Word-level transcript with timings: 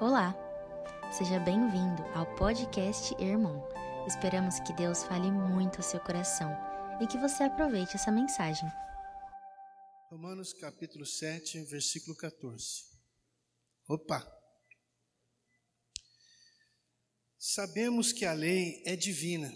Olá, 0.00 0.32
seja 1.10 1.40
bem-vindo 1.40 2.04
ao 2.14 2.24
podcast 2.36 3.12
Irmão. 3.20 3.68
Esperamos 4.06 4.60
que 4.60 4.72
Deus 4.72 5.02
fale 5.02 5.28
muito 5.28 5.78
ao 5.78 5.82
seu 5.82 5.98
coração 5.98 6.56
e 7.02 7.06
que 7.08 7.18
você 7.18 7.42
aproveite 7.42 7.96
essa 7.96 8.12
mensagem. 8.12 8.68
Romanos 10.08 10.52
capítulo 10.52 11.04
7, 11.04 11.64
versículo 11.64 12.16
14. 12.16 12.84
Opa! 13.88 14.24
Sabemos 17.36 18.12
que 18.12 18.24
a 18.24 18.32
lei 18.32 18.80
é 18.86 18.94
divina, 18.94 19.52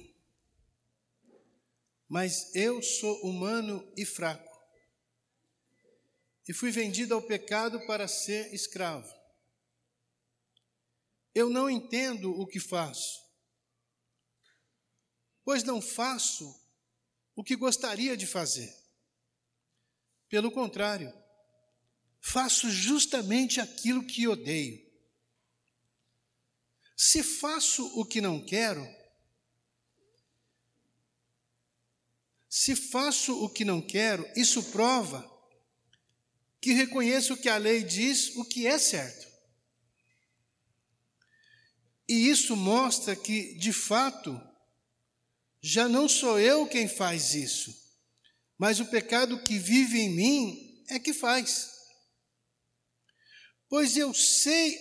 mas 2.09 2.53
eu 2.57 2.83
sou 2.83 3.17
humano 3.23 3.89
e 3.97 4.05
fraco, 4.05 4.61
e 6.49 6.53
fui 6.53 6.73
vendido 6.73 7.15
ao 7.15 7.23
pecado 7.23 7.79
para 7.87 8.09
ser 8.09 8.53
escravo. 8.53 9.22
Eu 11.35 11.49
não 11.49 11.69
entendo 11.71 12.31
o 12.39 12.47
que 12.47 12.61
faço, 12.61 13.21
pois 15.45 15.63
não 15.63 15.81
faço 15.81 16.61
o 17.35 17.43
que 17.43 17.57
gostaria 17.57 18.17
de 18.17 18.27
fazer. 18.27 18.75
Pelo 20.29 20.51
contrário, 20.51 21.13
faço 22.21 22.71
justamente 22.71 23.61
aquilo 23.61 24.07
que 24.07 24.29
odeio. 24.29 24.81
Se 26.97 27.23
faço 27.23 27.85
o 27.99 28.05
que 28.05 28.21
não 28.21 28.45
quero, 28.45 28.87
se 32.49 32.77
faço 32.77 33.43
o 33.43 33.49
que 33.49 33.65
não 33.65 33.81
quero, 33.81 34.31
isso 34.37 34.63
prova 34.65 35.29
que 36.61 36.73
reconheço 36.73 37.37
que 37.37 37.49
a 37.49 37.57
lei 37.57 37.83
diz 37.83 38.37
o 38.37 38.45
que 38.45 38.67
é 38.67 38.79
certo. 38.79 39.32
E 42.13 42.29
isso 42.29 42.55
mostra 42.55 43.17
que, 43.17 43.55
de 43.55 43.73
fato, 43.73 44.39
já 45.63 45.89
não 45.89 46.07
sou 46.07 46.39
eu 46.39 46.67
quem 46.67 46.87
faz 46.87 47.35
isso, 47.35 47.75
mas 48.59 48.81
o 48.81 48.85
pecado 48.85 49.43
que 49.43 49.59
vive 49.59 49.99
em 49.99 50.11
mim 50.11 50.85
é 50.91 50.99
que 50.99 51.15
faz. 51.15 51.71
Pois 53.67 53.97
eu 53.97 54.13
sei 54.13 54.79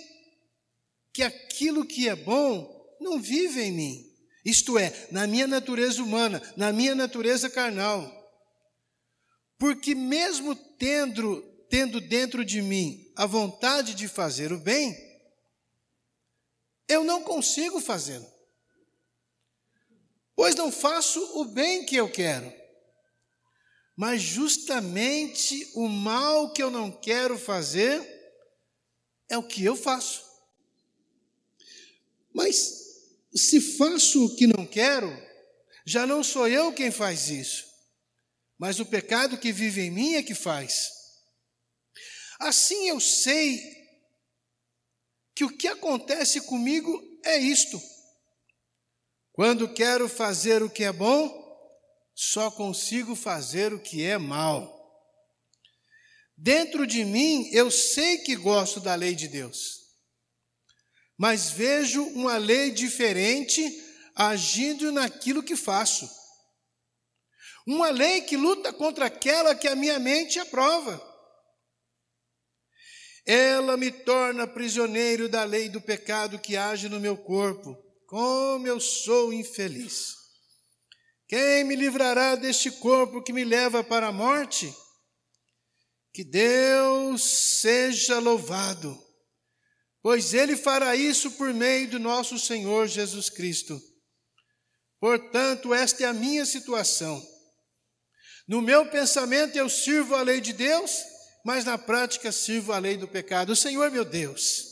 que 1.13 1.23
aquilo 1.23 1.85
que 1.85 2.09
é 2.09 2.17
bom 2.17 2.69
não 2.99 3.17
vive 3.17 3.61
em 3.61 3.71
mim, 3.71 4.05
isto 4.43 4.77
é, 4.77 5.07
na 5.09 5.25
minha 5.25 5.47
natureza 5.47 6.03
humana, 6.03 6.41
na 6.57 6.73
minha 6.73 6.93
natureza 6.93 7.49
carnal. 7.49 8.11
Porque 9.57 9.95
mesmo 9.95 10.53
tendo, 10.53 11.41
tendo 11.69 12.01
dentro 12.01 12.43
de 12.43 12.61
mim 12.61 13.09
a 13.15 13.25
vontade 13.25 13.95
de 13.95 14.09
fazer 14.09 14.51
o 14.51 14.59
bem, 14.59 15.10
eu 16.91 17.03
não 17.05 17.23
consigo 17.23 17.79
fazê-lo. 17.79 18.29
Pois 20.35 20.55
não 20.55 20.71
faço 20.71 21.19
o 21.39 21.45
bem 21.45 21.85
que 21.85 21.95
eu 21.95 22.11
quero, 22.11 22.51
mas 23.95 24.21
justamente 24.21 25.71
o 25.75 25.87
mal 25.87 26.51
que 26.51 26.61
eu 26.61 26.69
não 26.69 26.91
quero 26.91 27.37
fazer 27.37 28.01
é 29.29 29.37
o 29.37 29.43
que 29.43 29.63
eu 29.63 29.75
faço. 29.75 30.29
Mas 32.33 32.81
se 33.33 33.61
faço 33.61 34.25
o 34.25 34.35
que 34.35 34.47
não 34.47 34.65
quero, 34.65 35.09
já 35.85 36.05
não 36.05 36.23
sou 36.23 36.47
eu 36.47 36.73
quem 36.73 36.91
faz 36.91 37.29
isso, 37.29 37.65
mas 38.57 38.79
o 38.79 38.85
pecado 38.85 39.37
que 39.37 39.53
vive 39.53 39.81
em 39.81 39.91
mim 39.91 40.15
é 40.15 40.23
que 40.23 40.35
faz. 40.35 40.91
Assim 42.39 42.89
eu 42.89 42.99
sei 42.99 43.80
que 45.35 45.43
o 45.43 45.57
que 45.57 45.67
acontece 45.67 46.41
comigo 46.41 47.01
é 47.23 47.37
isto. 47.37 47.81
Quando 49.33 49.73
quero 49.73 50.09
fazer 50.09 50.61
o 50.61 50.69
que 50.69 50.83
é 50.83 50.91
bom, 50.91 51.41
só 52.13 52.51
consigo 52.51 53.15
fazer 53.15 53.73
o 53.73 53.79
que 53.79 54.03
é 54.03 54.17
mal. 54.17 54.79
Dentro 56.37 56.85
de 56.85 57.05
mim, 57.05 57.49
eu 57.51 57.69
sei 57.71 58.17
que 58.19 58.35
gosto 58.35 58.79
da 58.79 58.95
lei 58.95 59.15
de 59.15 59.27
Deus, 59.27 59.79
mas 61.17 61.51
vejo 61.51 62.03
uma 62.03 62.37
lei 62.37 62.71
diferente 62.71 63.61
agindo 64.15 64.91
naquilo 64.91 65.43
que 65.43 65.55
faço. 65.55 66.09
Uma 67.65 67.89
lei 67.89 68.21
que 68.21 68.35
luta 68.35 68.73
contra 68.73 69.05
aquela 69.05 69.55
que 69.55 69.67
a 69.67 69.75
minha 69.75 69.99
mente 69.99 70.39
aprova. 70.39 71.10
Ela 73.25 73.77
me 73.77 73.91
torna 73.91 74.47
prisioneiro 74.47 75.29
da 75.29 75.43
lei 75.43 75.69
do 75.69 75.79
pecado 75.79 76.39
que 76.39 76.57
age 76.57 76.89
no 76.89 76.99
meu 76.99 77.15
corpo. 77.15 77.77
Como 78.07 78.67
eu 78.67 78.79
sou 78.79 79.31
infeliz. 79.31 80.15
Quem 81.27 81.63
me 81.63 81.75
livrará 81.75 82.35
deste 82.35 82.69
corpo 82.69 83.21
que 83.21 83.31
me 83.31 83.45
leva 83.45 83.83
para 83.83 84.07
a 84.07 84.11
morte? 84.11 84.75
Que 86.13 86.25
Deus 86.25 87.23
seja 87.61 88.19
louvado, 88.19 89.01
pois 90.01 90.33
Ele 90.33 90.57
fará 90.57 90.93
isso 90.93 91.31
por 91.31 91.53
meio 91.53 91.89
do 91.89 91.99
nosso 91.99 92.37
Senhor 92.37 92.85
Jesus 92.87 93.29
Cristo. 93.29 93.81
Portanto, 94.99 95.73
esta 95.73 96.03
é 96.03 96.05
a 96.07 96.13
minha 96.13 96.45
situação. 96.45 97.25
No 98.45 98.61
meu 98.61 98.85
pensamento, 98.89 99.55
eu 99.55 99.69
sirvo 99.69 100.15
a 100.15 100.21
lei 100.21 100.41
de 100.41 100.51
Deus 100.51 100.91
mas 101.43 101.65
na 101.65 101.77
prática 101.77 102.31
sirvo 102.31 102.71
a 102.71 102.77
lei 102.77 102.97
do 102.97 103.07
pecado. 103.07 103.55
Senhor 103.55 103.89
meu 103.91 104.05
Deus, 104.05 104.71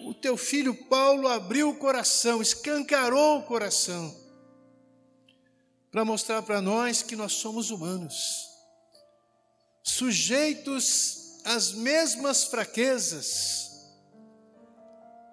o 0.00 0.14
teu 0.14 0.36
filho 0.36 0.74
Paulo 0.86 1.28
abriu 1.28 1.70
o 1.70 1.76
coração, 1.76 2.42
escancarou 2.42 3.38
o 3.38 3.42
coração, 3.44 4.14
para 5.90 6.04
mostrar 6.04 6.42
para 6.42 6.60
nós 6.60 7.02
que 7.02 7.16
nós 7.16 7.32
somos 7.32 7.70
humanos, 7.70 8.14
sujeitos 9.82 11.40
às 11.44 11.72
mesmas 11.72 12.44
fraquezas, 12.44 13.66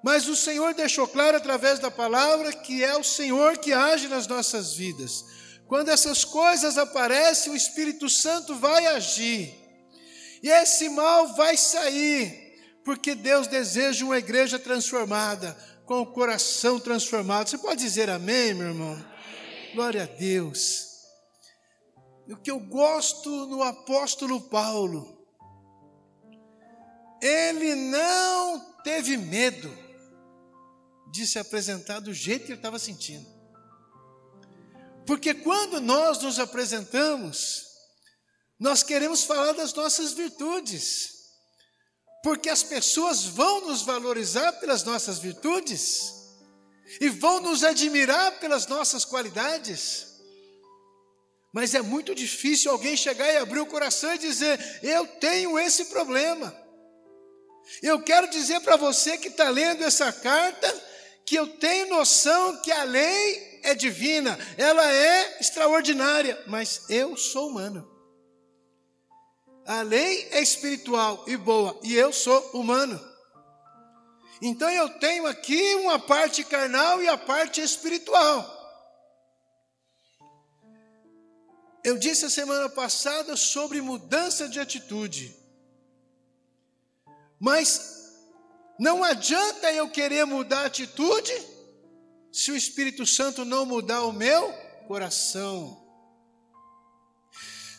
mas 0.03 0.27
o 0.27 0.35
Senhor 0.35 0.73
deixou 0.73 1.07
claro 1.07 1.37
através 1.37 1.79
da 1.79 1.89
palavra 1.89 2.51
que 2.51 2.83
é 2.83 2.95
o 2.97 3.03
Senhor 3.05 3.57
que 3.57 3.71
age 3.71 4.09
nas 4.09 4.27
nossas 4.27 4.73
vidas. 4.73 5.23
Quando 5.73 5.89
essas 5.89 6.23
coisas 6.23 6.77
aparecem, 6.77 7.51
o 7.51 7.55
Espírito 7.55 8.07
Santo 8.07 8.55
vai 8.57 8.85
agir. 8.85 9.51
E 10.43 10.47
esse 10.47 10.87
mal 10.87 11.33
vai 11.33 11.57
sair, 11.57 12.61
porque 12.85 13.15
Deus 13.15 13.47
deseja 13.47 14.05
uma 14.05 14.19
igreja 14.19 14.59
transformada, 14.59 15.57
com 15.87 15.99
o 16.01 16.05
coração 16.05 16.79
transformado. 16.79 17.49
Você 17.49 17.57
pode 17.57 17.81
dizer 17.81 18.07
amém, 18.07 18.53
meu 18.53 18.67
irmão? 18.67 18.93
Amém. 18.93 19.73
Glória 19.73 20.03
a 20.03 20.05
Deus. 20.05 20.89
O 22.29 22.37
que 22.37 22.51
eu 22.51 22.59
gosto 22.59 23.47
no 23.47 23.63
apóstolo 23.63 24.41
Paulo, 24.41 25.25
ele 27.19 27.73
não 27.73 28.59
teve 28.83 29.17
medo 29.17 29.75
de 31.11 31.25
se 31.25 31.39
apresentar 31.39 31.99
do 31.99 32.13
jeito 32.13 32.45
que 32.45 32.51
ele 32.51 32.59
estava 32.59 32.77
sentindo. 32.77 33.32
Porque 35.05 35.33
quando 35.33 35.81
nós 35.81 36.19
nos 36.19 36.39
apresentamos, 36.39 37.65
nós 38.59 38.83
queremos 38.83 39.23
falar 39.23 39.53
das 39.53 39.73
nossas 39.73 40.13
virtudes. 40.13 41.11
Porque 42.23 42.49
as 42.49 42.63
pessoas 42.63 43.25
vão 43.25 43.67
nos 43.67 43.81
valorizar 43.81 44.53
pelas 44.53 44.83
nossas 44.83 45.19
virtudes 45.19 46.13
e 47.01 47.09
vão 47.09 47.41
nos 47.41 47.63
admirar 47.63 48.39
pelas 48.39 48.65
nossas 48.67 49.03
qualidades. 49.03 50.07
Mas 51.51 51.75
é 51.75 51.81
muito 51.81 52.15
difícil 52.15 52.71
alguém 52.71 52.95
chegar 52.95 53.31
e 53.31 53.37
abrir 53.37 53.59
o 53.59 53.65
coração 53.65 54.13
e 54.13 54.17
dizer: 54.17 54.79
Eu 54.81 55.05
tenho 55.05 55.59
esse 55.59 55.85
problema. 55.85 56.55
Eu 57.81 58.01
quero 58.01 58.29
dizer 58.29 58.61
para 58.61 58.77
você 58.77 59.17
que 59.17 59.27
está 59.27 59.49
lendo 59.49 59.83
essa 59.83 60.11
carta 60.11 60.93
que 61.25 61.35
eu 61.35 61.47
tenho 61.57 61.89
noção 61.89 62.61
que 62.61 62.71
a 62.71 62.83
lei 62.83 63.52
é 63.63 63.73
divina, 63.73 64.37
ela 64.57 64.85
é 64.91 65.39
extraordinária, 65.39 66.41
mas 66.47 66.85
eu 66.89 67.17
sou 67.17 67.49
humano. 67.49 67.89
A 69.65 69.81
lei 69.81 70.27
é 70.31 70.41
espiritual 70.41 71.23
e 71.25 71.37
boa, 71.37 71.79
e 71.81 71.95
eu 71.95 72.11
sou 72.11 72.39
humano. 72.53 72.99
Então 74.41 74.69
eu 74.69 74.89
tenho 74.99 75.25
aqui 75.25 75.75
uma 75.75 75.97
parte 75.97 76.43
carnal 76.43 77.01
e 77.01 77.07
a 77.07 77.17
parte 77.17 77.61
espiritual. 77.61 78.61
Eu 81.81 81.97
disse 81.97 82.25
a 82.25 82.29
semana 82.29 82.67
passada 82.69 83.35
sobre 83.37 83.81
mudança 83.81 84.47
de 84.47 84.59
atitude. 84.59 85.33
Mas 87.39 88.11
não 88.79 89.03
adianta 89.03 89.71
eu 89.71 89.89
querer 89.89 90.25
mudar 90.25 90.61
a 90.61 90.65
atitude 90.65 91.52
se 92.33 92.51
o 92.51 92.55
Espírito 92.55 93.05
Santo 93.05 93.45
não 93.45 93.63
mudar 93.63 94.01
o 94.05 94.11
meu 94.11 94.51
coração. 94.87 95.79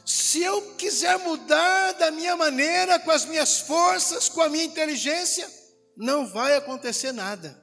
Se 0.06 0.40
eu 0.42 0.76
quiser 0.76 1.18
mudar 1.18 1.92
da 1.94 2.12
minha 2.12 2.36
maneira, 2.36 3.00
com 3.00 3.10
as 3.10 3.24
minhas 3.24 3.58
forças, 3.58 4.28
com 4.28 4.40
a 4.40 4.48
minha 4.48 4.62
inteligência, 4.62 5.50
não 5.96 6.24
vai 6.24 6.54
acontecer 6.54 7.10
nada. 7.10 7.60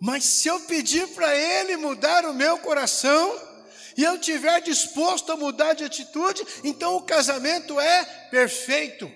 Mas 0.00 0.24
se 0.24 0.46
eu 0.46 0.60
pedir 0.60 1.08
para 1.08 1.34
Ele 1.34 1.76
mudar 1.78 2.24
o 2.26 2.34
meu 2.34 2.58
coração, 2.58 3.52
e 3.96 4.04
eu 4.04 4.18
tiver 4.18 4.60
disposto 4.60 5.32
a 5.32 5.36
mudar 5.36 5.72
de 5.72 5.82
atitude, 5.82 6.46
então 6.62 6.94
o 6.94 7.02
casamento 7.02 7.80
é 7.80 8.04
perfeito. 8.30 9.10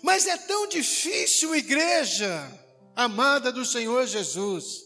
Mas 0.00 0.26
é 0.26 0.38
tão 0.38 0.68
difícil, 0.68 1.54
igreja 1.54 2.61
amada 2.94 3.50
do 3.50 3.64
Senhor 3.64 4.06
Jesus, 4.06 4.84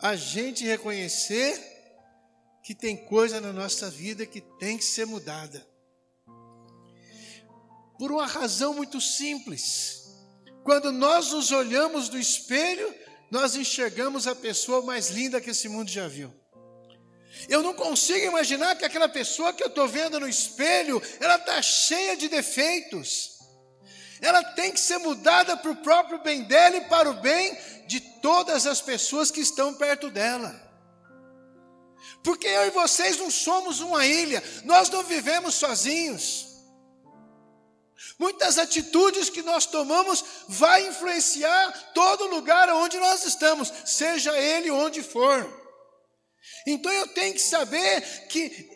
a 0.00 0.16
gente 0.16 0.64
reconhecer 0.64 1.58
que 2.62 2.74
tem 2.74 2.96
coisa 2.96 3.40
na 3.40 3.52
nossa 3.52 3.90
vida 3.90 4.26
que 4.26 4.40
tem 4.40 4.76
que 4.76 4.84
ser 4.84 5.06
mudada. 5.06 5.66
Por 7.98 8.10
uma 8.12 8.26
razão 8.26 8.74
muito 8.74 9.00
simples. 9.00 10.08
Quando 10.64 10.92
nós 10.92 11.32
nos 11.32 11.50
olhamos 11.52 12.08
no 12.08 12.18
espelho, 12.18 12.94
nós 13.30 13.54
enxergamos 13.54 14.26
a 14.26 14.34
pessoa 14.34 14.82
mais 14.82 15.10
linda 15.10 15.40
que 15.40 15.50
esse 15.50 15.68
mundo 15.68 15.90
já 15.90 16.08
viu. 16.08 16.32
Eu 17.48 17.62
não 17.62 17.74
consigo 17.74 18.26
imaginar 18.26 18.76
que 18.76 18.84
aquela 18.84 19.08
pessoa 19.08 19.52
que 19.52 19.62
eu 19.62 19.68
estou 19.68 19.86
vendo 19.88 20.18
no 20.18 20.28
espelho, 20.28 21.00
ela 21.20 21.36
está 21.36 21.60
cheia 21.62 22.16
de 22.16 22.28
defeitos. 22.28 23.39
Ela 24.20 24.42
tem 24.42 24.72
que 24.72 24.80
ser 24.80 24.98
mudada 24.98 25.56
para 25.56 25.70
o 25.70 25.76
próprio 25.76 26.18
bem 26.18 26.42
dela 26.42 26.76
e 26.76 26.82
para 26.82 27.10
o 27.10 27.14
bem 27.14 27.56
de 27.86 28.00
todas 28.20 28.66
as 28.66 28.80
pessoas 28.80 29.30
que 29.30 29.40
estão 29.40 29.74
perto 29.74 30.10
dela. 30.10 30.68
Porque 32.22 32.46
eu 32.46 32.66
e 32.66 32.70
vocês 32.70 33.16
não 33.16 33.30
somos 33.30 33.80
uma 33.80 34.04
ilha, 34.06 34.42
nós 34.64 34.90
não 34.90 35.02
vivemos 35.02 35.54
sozinhos. 35.54 36.50
Muitas 38.18 38.58
atitudes 38.58 39.30
que 39.30 39.40
nós 39.40 39.64
tomamos 39.64 40.22
vai 40.48 40.86
influenciar 40.86 41.92
todo 41.94 42.26
lugar 42.26 42.68
onde 42.70 42.98
nós 42.98 43.24
estamos, 43.24 43.72
seja 43.86 44.38
ele 44.38 44.70
onde 44.70 45.02
for. 45.02 45.60
Então 46.66 46.92
eu 46.92 47.08
tenho 47.08 47.32
que 47.32 47.40
saber 47.40 48.26
que 48.28 48.69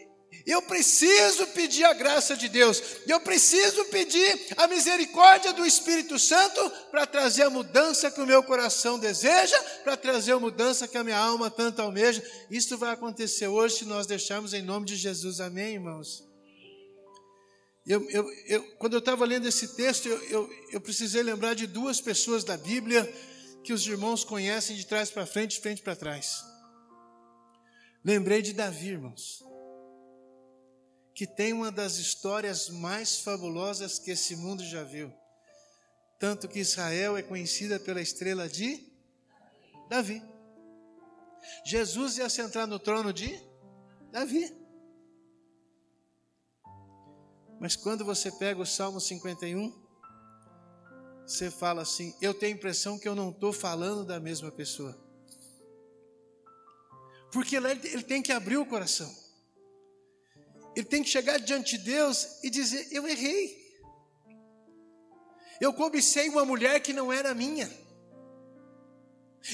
eu 0.46 0.60
preciso 0.62 1.46
pedir 1.48 1.84
a 1.84 1.94
graça 1.94 2.36
de 2.36 2.48
Deus, 2.48 2.82
eu 3.06 3.18
preciso 3.20 3.84
pedir 3.86 4.54
a 4.56 4.66
misericórdia 4.66 5.52
do 5.52 5.64
Espírito 5.64 6.18
Santo 6.18 6.70
para 6.90 7.06
trazer 7.06 7.44
a 7.44 7.50
mudança 7.50 8.10
que 8.10 8.20
o 8.20 8.26
meu 8.26 8.42
coração 8.42 8.98
deseja, 8.98 9.58
para 9.82 9.96
trazer 9.96 10.32
a 10.32 10.38
mudança 10.38 10.86
que 10.86 10.98
a 10.98 11.04
minha 11.04 11.18
alma 11.18 11.50
tanto 11.50 11.80
almeja. 11.80 12.22
Isso 12.50 12.76
vai 12.76 12.92
acontecer 12.92 13.48
hoje 13.48 13.78
se 13.78 13.84
nós 13.86 14.06
deixarmos 14.06 14.52
em 14.52 14.60
nome 14.60 14.84
de 14.84 14.96
Jesus, 14.96 15.40
amém, 15.40 15.74
irmãos? 15.74 16.22
Eu, 17.86 18.08
eu, 18.10 18.30
eu, 18.46 18.62
quando 18.76 18.94
eu 18.94 18.98
estava 18.98 19.24
lendo 19.24 19.46
esse 19.46 19.76
texto, 19.76 20.08
eu, 20.08 20.50
eu 20.72 20.80
precisei 20.80 21.22
lembrar 21.22 21.54
de 21.54 21.66
duas 21.66 22.00
pessoas 22.00 22.42
da 22.42 22.56
Bíblia 22.56 23.10
que 23.62 23.72
os 23.72 23.86
irmãos 23.86 24.24
conhecem 24.24 24.76
de 24.76 24.86
trás 24.86 25.10
para 25.10 25.26
frente, 25.26 25.56
de 25.56 25.60
frente 25.60 25.82
para 25.82 25.96
trás. 25.96 26.42
Lembrei 28.04 28.42
de 28.42 28.52
Davi, 28.52 28.88
irmãos, 28.88 29.42
que 31.14 31.26
tem 31.26 31.52
uma 31.52 31.70
das 31.70 31.96
histórias 31.96 32.68
mais 32.68 33.20
fabulosas 33.20 33.98
que 33.98 34.10
esse 34.10 34.34
mundo 34.34 34.64
já 34.64 34.82
viu. 34.82 35.12
Tanto 36.18 36.48
que 36.48 36.58
Israel 36.58 37.16
é 37.16 37.22
conhecida 37.22 37.78
pela 37.78 38.00
estrela 38.00 38.48
de 38.48 38.84
Davi. 39.88 40.22
Jesus 41.64 42.18
ia 42.18 42.28
se 42.28 42.40
entrar 42.40 42.66
no 42.66 42.78
trono 42.78 43.12
de 43.12 43.40
Davi. 44.10 44.52
Mas 47.60 47.76
quando 47.76 48.04
você 48.04 48.32
pega 48.32 48.60
o 48.60 48.66
Salmo 48.66 49.00
51, 49.00 49.72
você 51.26 51.50
fala 51.50 51.82
assim: 51.82 52.14
eu 52.20 52.34
tenho 52.34 52.54
a 52.54 52.56
impressão 52.56 52.98
que 52.98 53.08
eu 53.08 53.14
não 53.14 53.30
estou 53.30 53.52
falando 53.52 54.04
da 54.04 54.18
mesma 54.18 54.50
pessoa. 54.50 54.98
Porque 57.32 57.58
lá 57.58 57.70
ele 57.70 58.02
tem 58.02 58.22
que 58.22 58.32
abrir 58.32 58.56
o 58.56 58.66
coração. 58.66 59.23
Ele 60.74 60.84
tem 60.84 61.02
que 61.02 61.08
chegar 61.08 61.38
diante 61.38 61.78
de 61.78 61.84
Deus 61.84 62.42
e 62.42 62.50
dizer: 62.50 62.88
Eu 62.90 63.06
errei. 63.06 63.62
Eu 65.60 65.72
cobicei 65.72 66.28
uma 66.28 66.44
mulher 66.44 66.80
que 66.80 66.92
não 66.92 67.12
era 67.12 67.34
minha. 67.34 67.70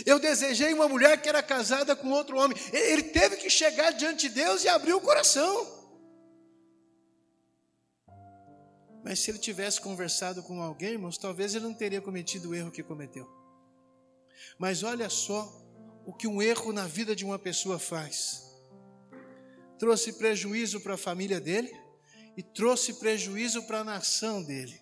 Eu 0.07 0.19
desejei 0.19 0.73
uma 0.73 0.89
mulher 0.89 1.21
que 1.21 1.29
era 1.29 1.43
casada 1.43 1.97
com 1.97 2.11
outro 2.11 2.39
homem. 2.39 2.57
Ele 2.73 3.03
teve 3.03 3.37
que 3.37 3.51
chegar 3.51 3.91
diante 3.93 4.29
de 4.29 4.35
Deus 4.35 4.65
e 4.65 4.69
abrir 4.69 4.95
o 4.95 5.01
coração. 5.01 5.81
Mas 9.03 9.19
se 9.21 9.31
ele 9.31 9.39
tivesse 9.39 9.81
conversado 9.81 10.43
com 10.43 10.63
alguém, 10.63 10.93
irmãos, 10.93 11.19
talvez 11.19 11.55
ele 11.55 11.65
não 11.65 11.75
teria 11.75 12.01
cometido 12.01 12.51
o 12.51 12.55
erro 12.55 12.71
que 12.71 12.83
cometeu. 12.83 13.29
Mas 14.59 14.83
olha 14.83 15.09
só 15.11 15.51
o 16.07 16.13
que 16.13 16.27
um 16.27 16.41
erro 16.41 16.73
na 16.73 16.87
vida 16.87 17.17
de 17.17 17.25
uma 17.25 17.39
pessoa 17.39 17.79
faz. 17.79 18.50
Trouxe 19.81 20.13
prejuízo 20.13 20.79
para 20.81 20.95
a 20.95 20.99
família 20.99 21.41
dele 21.41 21.75
e 22.37 22.43
trouxe 22.43 23.01
prejuízo 23.01 23.63
para 23.63 23.81
a 23.81 23.85
nação 23.85 24.43
dele. 24.43 24.79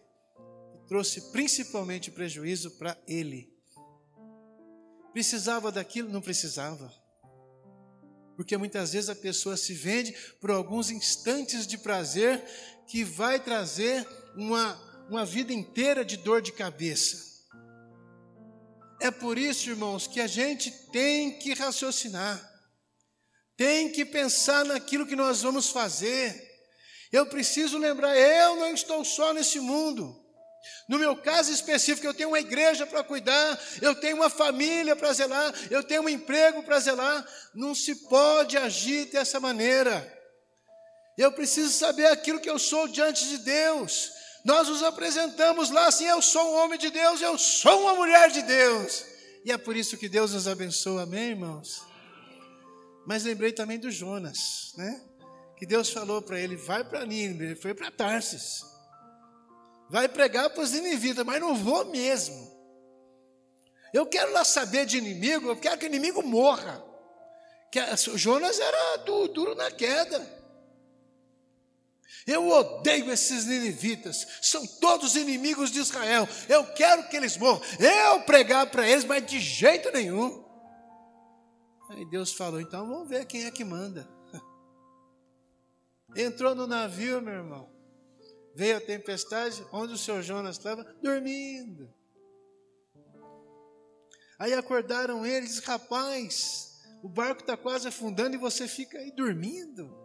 Trouxe 0.88 1.30
principalmente 1.30 2.10
prejuízo 2.10 2.72
para 2.72 3.00
ele. 3.06 3.56
Precisava 5.12 5.70
daquilo? 5.70 6.10
Não 6.10 6.20
precisava. 6.20 6.92
Porque 8.34 8.56
muitas 8.56 8.92
vezes 8.92 9.08
a 9.08 9.14
pessoa 9.14 9.56
se 9.56 9.72
vende 9.72 10.12
por 10.40 10.50
alguns 10.50 10.90
instantes 10.90 11.64
de 11.64 11.78
prazer 11.78 12.44
que 12.88 13.04
vai 13.04 13.38
trazer 13.38 14.04
uma, 14.34 14.74
uma 15.08 15.24
vida 15.24 15.52
inteira 15.52 16.04
de 16.04 16.16
dor 16.16 16.42
de 16.42 16.50
cabeça. 16.50 17.28
É 19.00 19.12
por 19.12 19.38
isso, 19.38 19.70
irmãos, 19.70 20.08
que 20.08 20.20
a 20.20 20.26
gente 20.26 20.72
tem 20.90 21.38
que 21.38 21.54
raciocinar, 21.54 22.47
tem 23.58 23.90
que 23.90 24.04
pensar 24.04 24.64
naquilo 24.64 25.04
que 25.04 25.16
nós 25.16 25.42
vamos 25.42 25.68
fazer. 25.68 26.46
Eu 27.10 27.26
preciso 27.26 27.76
lembrar, 27.76 28.16
eu 28.16 28.54
não 28.54 28.72
estou 28.72 29.04
só 29.04 29.34
nesse 29.34 29.58
mundo. 29.58 30.16
No 30.88 30.96
meu 30.96 31.16
caso 31.16 31.52
específico, 31.52 32.06
eu 32.06 32.14
tenho 32.14 32.28
uma 32.28 32.38
igreja 32.38 32.86
para 32.86 33.02
cuidar, 33.02 33.60
eu 33.82 33.96
tenho 33.96 34.16
uma 34.16 34.30
família 34.30 34.94
para 34.94 35.12
zelar, 35.12 35.52
eu 35.70 35.82
tenho 35.82 36.02
um 36.02 36.08
emprego 36.08 36.62
para 36.62 36.78
zelar. 36.78 37.26
Não 37.52 37.74
se 37.74 37.96
pode 38.08 38.56
agir 38.56 39.06
dessa 39.06 39.40
maneira. 39.40 40.06
Eu 41.16 41.32
preciso 41.32 41.72
saber 41.72 42.06
aquilo 42.06 42.40
que 42.40 42.48
eu 42.48 42.60
sou 42.60 42.86
diante 42.86 43.26
de 43.26 43.38
Deus. 43.38 44.12
Nós 44.44 44.68
nos 44.68 44.84
apresentamos 44.84 45.70
lá 45.70 45.88
assim: 45.88 46.06
eu 46.06 46.22
sou 46.22 46.52
um 46.52 46.56
homem 46.58 46.78
de 46.78 46.90
Deus, 46.90 47.20
eu 47.20 47.36
sou 47.36 47.82
uma 47.82 47.94
mulher 47.94 48.30
de 48.30 48.42
Deus. 48.42 49.04
E 49.44 49.50
é 49.50 49.58
por 49.58 49.76
isso 49.76 49.96
que 49.96 50.08
Deus 50.08 50.32
nos 50.32 50.46
abençoa, 50.46 51.02
amém, 51.02 51.30
irmãos? 51.30 51.87
Mas 53.08 53.24
lembrei 53.24 53.52
também 53.52 53.78
do 53.78 53.90
Jonas, 53.90 54.74
né? 54.76 55.00
Que 55.56 55.64
Deus 55.64 55.88
falou 55.88 56.20
para 56.20 56.38
ele: 56.38 56.56
vai 56.56 56.84
para 56.84 57.06
Nínive, 57.06 57.42
ele 57.42 57.56
foi 57.56 57.72
para 57.72 57.90
Tarsis. 57.90 58.62
Vai 59.88 60.06
pregar 60.10 60.50
para 60.50 60.62
os 60.62 60.72
ninivitas, 60.72 61.24
mas 61.24 61.40
não 61.40 61.56
vou 61.56 61.86
mesmo. 61.86 62.54
Eu 63.94 64.04
quero 64.04 64.30
lá 64.32 64.44
saber 64.44 64.84
de 64.84 64.98
inimigo, 64.98 65.48
eu 65.48 65.56
quero 65.56 65.78
que 65.78 65.86
o 65.86 65.88
inimigo 65.88 66.22
morra. 66.22 66.84
Que 67.72 67.80
Jonas 68.18 68.60
era 68.60 68.96
duro 68.98 69.54
na 69.54 69.70
queda. 69.70 70.20
Eu 72.26 72.46
odeio 72.46 73.10
esses 73.10 73.46
ninivitas, 73.46 74.26
são 74.42 74.66
todos 74.66 75.16
inimigos 75.16 75.70
de 75.70 75.78
Israel. 75.78 76.28
Eu 76.46 76.62
quero 76.74 77.08
que 77.08 77.16
eles 77.16 77.38
morram. 77.38 77.62
Eu 77.78 78.20
pregar 78.24 78.66
para 78.66 78.86
eles, 78.86 79.06
mas 79.06 79.24
de 79.24 79.40
jeito 79.40 79.90
nenhum. 79.92 80.46
Aí 81.88 82.04
Deus 82.04 82.32
falou: 82.32 82.60
então 82.60 82.86
vamos 82.86 83.08
ver 83.08 83.26
quem 83.26 83.44
é 83.44 83.50
que 83.50 83.64
manda. 83.64 84.08
Entrou 86.14 86.54
no 86.54 86.66
navio, 86.66 87.20
meu 87.22 87.34
irmão. 87.34 87.70
Veio 88.54 88.76
a 88.76 88.80
tempestade, 88.80 89.64
onde 89.72 89.92
o 89.92 89.98
seu 89.98 90.22
Jonas 90.22 90.56
estava? 90.56 90.82
Dormindo. 91.02 91.92
Aí 94.38 94.52
acordaram 94.52 95.26
eles, 95.26 95.58
rapaz, 95.60 96.80
o 97.02 97.08
barco 97.08 97.40
está 97.40 97.56
quase 97.56 97.88
afundando 97.88 98.34
e 98.34 98.38
você 98.38 98.68
fica 98.68 98.98
aí 98.98 99.10
dormindo. 99.10 99.96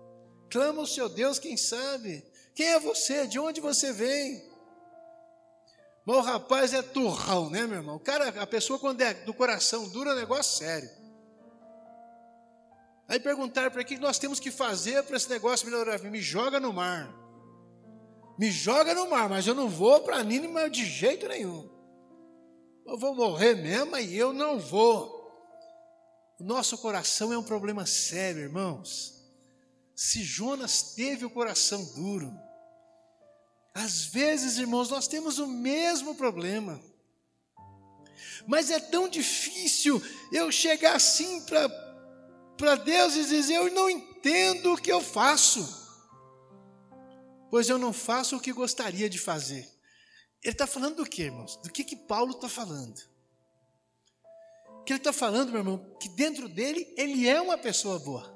Clama 0.49 0.79
ao 0.79 0.87
seu 0.87 1.09
Deus, 1.09 1.39
quem 1.39 1.57
sabe? 1.57 2.23
Quem 2.55 2.67
é 2.67 2.79
você? 2.79 3.27
De 3.27 3.39
onde 3.39 3.59
você 3.59 3.91
vem? 3.91 4.51
Mas 6.05 6.17
o 6.17 6.21
rapaz 6.21 6.73
é 6.73 6.81
turrão, 6.81 7.49
né, 7.49 7.65
meu 7.65 7.77
irmão? 7.77 7.95
O 7.95 7.99
cara, 7.99 8.29
a 8.41 8.45
pessoa, 8.45 8.77
quando 8.77 9.01
é 9.01 9.13
do 9.13 9.33
coração 9.33 9.87
duro, 9.89 10.09
é 10.09 10.13
um 10.13 10.17
negócio 10.17 10.57
sério. 10.57 10.89
Aí 13.07 13.19
perguntaram 13.19 13.69
para 13.69 13.83
que 13.83 13.97
nós 13.97 14.17
temos 14.17 14.39
que 14.39 14.49
fazer 14.49 15.03
para 15.03 15.17
esse 15.17 15.29
negócio 15.29 15.67
melhorar. 15.67 15.99
Me 15.99 16.21
joga 16.21 16.59
no 16.59 16.71
mar. 16.71 17.13
Me 18.37 18.51
joga 18.51 18.95
no 18.95 19.09
mar, 19.09 19.29
mas 19.29 19.45
eu 19.45 19.53
não 19.53 19.69
vou 19.69 20.01
para 20.01 20.23
Nínive 20.23 20.69
de 20.69 20.85
jeito 20.85 21.27
nenhum. 21.27 21.69
Eu 22.85 22.97
vou 22.97 23.15
morrer 23.15 23.55
mesmo 23.55 23.95
e 23.97 24.17
eu 24.17 24.33
não 24.33 24.59
vou. 24.59 25.23
O 26.39 26.43
nosso 26.43 26.77
coração 26.77 27.31
é 27.31 27.37
um 27.37 27.43
problema 27.43 27.85
sério, 27.85 28.41
irmãos. 28.41 29.13
se 29.95 30.23
Jonas 30.23 30.93
teve 30.95 31.23
o 31.23 31.29
coração 31.29 31.83
duro. 31.93 32.33
Às 33.73 34.05
vezes, 34.05 34.57
irmãos, 34.57 34.89
nós 34.89 35.07
temos 35.07 35.39
o 35.39 35.47
mesmo 35.47 36.15
problema. 36.15 36.81
Mas 38.47 38.69
é 38.69 38.79
tão 38.79 39.07
difícil 39.07 40.01
eu 40.31 40.51
chegar 40.51 40.95
assim 40.95 41.41
para 41.45 41.69
Deus 42.83 43.15
e 43.15 43.25
dizer: 43.25 43.55
Eu 43.55 43.71
não 43.71 43.89
entendo 43.89 44.73
o 44.73 44.81
que 44.81 44.91
eu 44.91 45.01
faço, 45.01 45.67
pois 47.49 47.69
eu 47.69 47.77
não 47.77 47.93
faço 47.93 48.37
o 48.37 48.39
que 48.39 48.53
gostaria 48.53 49.09
de 49.09 49.19
fazer. 49.19 49.69
Ele 50.43 50.53
está 50.53 50.67
falando 50.67 50.97
do 50.97 51.05
que, 51.05 51.23
irmãos? 51.23 51.57
Do 51.57 51.71
que, 51.71 51.83
que 51.83 51.95
Paulo 51.95 52.31
está 52.31 52.49
falando? 52.49 53.13
que 54.85 54.91
ele 54.91 54.99
está 54.99 55.13
falando, 55.13 55.49
meu 55.49 55.59
irmão, 55.59 55.95
que 55.99 56.09
dentro 56.09 56.49
dele 56.49 56.93
ele 56.97 57.27
é 57.27 57.39
uma 57.41 57.57
pessoa 57.57 57.99
boa. 57.99 58.31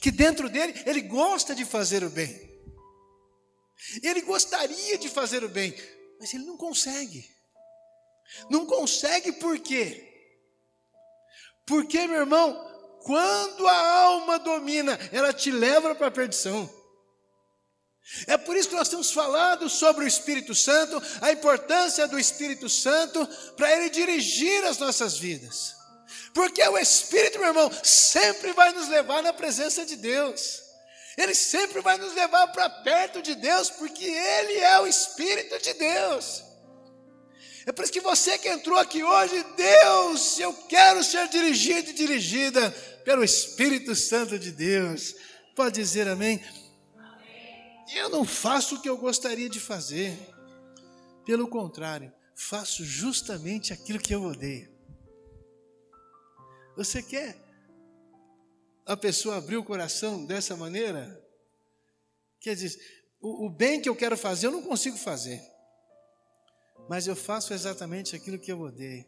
Que 0.00 0.10
dentro 0.10 0.48
dele 0.48 0.74
ele 0.86 1.02
gosta 1.02 1.54
de 1.54 1.64
fazer 1.64 2.02
o 2.02 2.10
bem. 2.10 2.48
Ele 4.02 4.20
gostaria 4.22 4.98
de 4.98 5.08
fazer 5.08 5.42
o 5.44 5.48
bem, 5.48 5.74
mas 6.18 6.32
ele 6.34 6.44
não 6.44 6.56
consegue. 6.56 7.28
Não 8.48 8.66
consegue 8.66 9.32
por 9.32 9.58
quê? 9.58 10.09
Porque, 11.70 12.04
meu 12.08 12.18
irmão, 12.18 12.68
quando 13.04 13.68
a 13.68 14.02
alma 14.02 14.40
domina, 14.40 14.98
ela 15.12 15.32
te 15.32 15.52
leva 15.52 15.94
para 15.94 16.08
a 16.08 16.10
perdição. 16.10 16.68
É 18.26 18.36
por 18.36 18.56
isso 18.56 18.70
que 18.70 18.74
nós 18.74 18.88
temos 18.88 19.12
falado 19.12 19.70
sobre 19.70 20.04
o 20.04 20.08
Espírito 20.08 20.52
Santo, 20.52 21.00
a 21.20 21.30
importância 21.30 22.08
do 22.08 22.18
Espírito 22.18 22.68
Santo 22.68 23.24
para 23.56 23.72
ele 23.72 23.88
dirigir 23.88 24.64
as 24.64 24.78
nossas 24.78 25.16
vidas. 25.16 25.76
Porque 26.34 26.60
o 26.60 26.76
Espírito, 26.76 27.38
meu 27.38 27.48
irmão, 27.48 27.70
sempre 27.84 28.52
vai 28.52 28.72
nos 28.72 28.88
levar 28.88 29.22
na 29.22 29.32
presença 29.32 29.86
de 29.86 29.94
Deus. 29.94 30.64
Ele 31.16 31.36
sempre 31.36 31.80
vai 31.80 31.98
nos 31.98 32.12
levar 32.14 32.48
para 32.48 32.68
perto 32.68 33.22
de 33.22 33.36
Deus, 33.36 33.70
porque 33.70 34.06
Ele 34.06 34.58
é 34.58 34.80
o 34.80 34.88
Espírito 34.88 35.56
de 35.60 35.72
Deus. 35.74 36.49
É 37.66 37.72
por 37.72 37.82
isso 37.84 37.92
que 37.92 38.00
você 38.00 38.38
que 38.38 38.48
entrou 38.48 38.78
aqui 38.78 39.02
hoje, 39.04 39.44
Deus, 39.56 40.38
eu 40.38 40.52
quero 40.66 41.04
ser 41.04 41.28
dirigido 41.28 41.90
e 41.90 41.94
dirigida 41.94 42.70
pelo 43.04 43.22
Espírito 43.22 43.94
Santo 43.94 44.38
de 44.38 44.50
Deus. 44.50 45.14
Pode 45.54 45.74
dizer 45.74 46.08
amém? 46.08 46.42
Eu 47.94 48.08
não 48.08 48.24
faço 48.24 48.76
o 48.76 48.80
que 48.80 48.88
eu 48.88 48.96
gostaria 48.96 49.48
de 49.48 49.60
fazer. 49.60 50.16
Pelo 51.26 51.48
contrário, 51.48 52.12
faço 52.34 52.84
justamente 52.84 53.72
aquilo 53.72 53.98
que 53.98 54.14
eu 54.14 54.22
odeio. 54.22 54.70
Você 56.76 57.02
quer 57.02 57.36
a 58.86 58.96
pessoa 58.96 59.36
abrir 59.36 59.56
o 59.56 59.64
coração 59.64 60.24
dessa 60.24 60.56
maneira? 60.56 61.22
Quer 62.40 62.54
dizer, 62.54 62.80
o, 63.20 63.46
o 63.46 63.50
bem 63.50 63.80
que 63.80 63.88
eu 63.88 63.94
quero 63.94 64.16
fazer 64.16 64.46
eu 64.46 64.52
não 64.52 64.62
consigo 64.62 64.96
fazer, 64.96 65.42
mas 66.90 67.06
eu 67.06 67.14
faço 67.14 67.54
exatamente 67.54 68.16
aquilo 68.16 68.36
que 68.36 68.50
eu 68.50 68.60
odeio. 68.60 69.04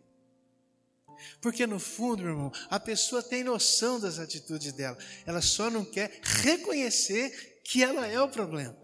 Porque 1.40 1.66
no 1.66 1.80
fundo, 1.80 2.22
meu 2.22 2.30
irmão, 2.30 2.52
a 2.70 2.78
pessoa 2.78 3.20
tem 3.24 3.42
noção 3.42 3.98
das 3.98 4.20
atitudes 4.20 4.72
dela, 4.72 4.96
ela 5.26 5.42
só 5.42 5.68
não 5.68 5.84
quer 5.84 6.20
reconhecer 6.22 7.60
que 7.64 7.82
ela 7.82 8.06
é 8.06 8.20
o 8.20 8.28
problema. 8.28 8.76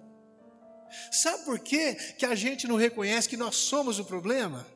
Sabe 1.13 1.45
por 1.45 1.61
quê 1.61 1.95
que 1.95 2.27
a 2.27 2.35
gente 2.35 2.67
não 2.67 2.75
reconhece 2.75 3.29
que 3.29 3.37
nós 3.37 3.55
somos 3.55 4.01
o 4.01 4.05
problema? 4.05 4.67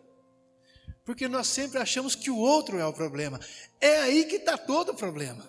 Porque 1.05 1.27
nós 1.27 1.49
sempre 1.49 1.81
achamos 1.81 2.15
que 2.15 2.31
o 2.31 2.39
outro 2.39 2.79
é 2.79 2.87
o 2.87 2.93
problema. 2.93 3.41
É 3.81 4.03
aí 4.03 4.25
que 4.27 4.37
está 4.37 4.57
todo 4.57 4.91
o 4.91 4.97
problema. 4.97 5.45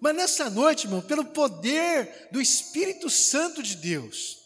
Mas 0.00 0.16
nessa 0.16 0.50
noite, 0.50 0.88
irmão, 0.88 1.00
pelo 1.00 1.26
poder 1.26 2.28
do 2.32 2.40
Espírito 2.40 3.08
Santo 3.08 3.62
de 3.62 3.76
Deus, 3.76 4.39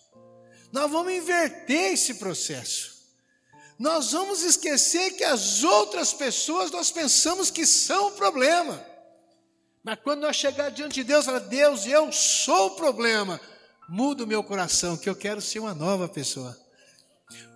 nós 0.75 0.90
vamos 0.90 1.12
inverter 1.12 1.93
esse 1.93 2.14
processo. 2.14 2.95
Nós 3.78 4.11
vamos 4.11 4.43
esquecer 4.43 5.12
que 5.12 5.23
as 5.23 5.62
outras 5.62 6.12
pessoas 6.12 6.69
nós 6.73 6.90
pensamos 6.90 7.49
que 7.49 7.64
são 7.64 8.09
o 8.09 8.11
problema. 8.11 8.85
Mas 9.85 10.00
quando 10.02 10.23
nós 10.23 10.35
chegar 10.35 10.71
diante 10.71 10.95
de 10.95 11.04
Deus, 11.04 11.26
falar, 11.26 11.38
Deus, 11.38 11.87
eu 11.87 12.11
sou 12.11 12.66
o 12.66 12.71
problema. 12.75 13.40
Muda 13.88 14.25
o 14.25 14.26
meu 14.26 14.43
coração, 14.43 14.97
que 14.97 15.09
eu 15.09 15.14
quero 15.14 15.40
ser 15.40 15.61
uma 15.61 15.75
nova 15.75 16.09
pessoa. 16.09 16.59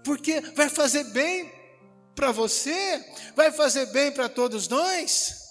Porque 0.04 0.40
vai 0.54 0.68
fazer 0.68 1.02
bem 1.04 1.52
para 2.14 2.30
você, 2.30 3.04
vai 3.34 3.50
fazer 3.50 3.86
bem 3.86 4.12
para 4.12 4.28
todos 4.28 4.68
nós. 4.68 5.47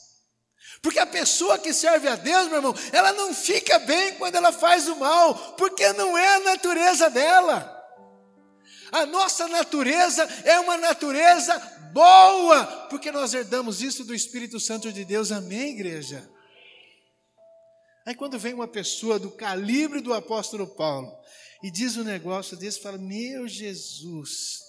Porque 0.82 1.00
a 1.00 1.06
pessoa 1.06 1.58
que 1.58 1.74
serve 1.74 2.08
a 2.08 2.16
Deus, 2.16 2.48
meu 2.48 2.58
irmão, 2.58 2.76
ela 2.92 3.14
não 3.14 3.34
fica 3.34 3.80
bem 3.80 4.16
quando 4.16 4.36
ela 4.36 4.52
faz 4.52 4.88
o 4.88 4.96
mal, 4.96 5.36
porque 5.54 5.92
não 5.94 6.18
é 6.18 6.36
a 6.36 6.40
natureza 6.40 7.10
dela. 7.10 7.74
A 8.92 9.06
nossa 9.06 9.48
natureza 9.48 10.24
é 10.46 10.60
uma 10.60 10.78
natureza 10.78 11.58
boa, 11.92 12.66
porque 12.90 13.12
nós 13.12 13.34
herdamos 13.34 13.82
isso 13.82 14.04
do 14.04 14.14
Espírito 14.14 14.60
Santo 14.60 14.92
de 14.92 15.04
Deus. 15.04 15.32
Amém, 15.32 15.72
igreja? 15.72 16.30
Aí 18.06 18.16
quando 18.16 18.40
vem 18.40 18.54
uma 18.54 18.68
pessoa 18.68 19.20
do 19.20 19.32
calibre 19.32 20.00
do 20.00 20.14
apóstolo 20.14 20.66
Paulo 20.66 21.12
e 21.62 21.70
diz 21.70 21.98
um 21.98 22.04
negócio 22.04 22.56
desse, 22.56 22.80
fala: 22.80 22.98
Meu 22.98 23.48
Jesus, 23.48 24.62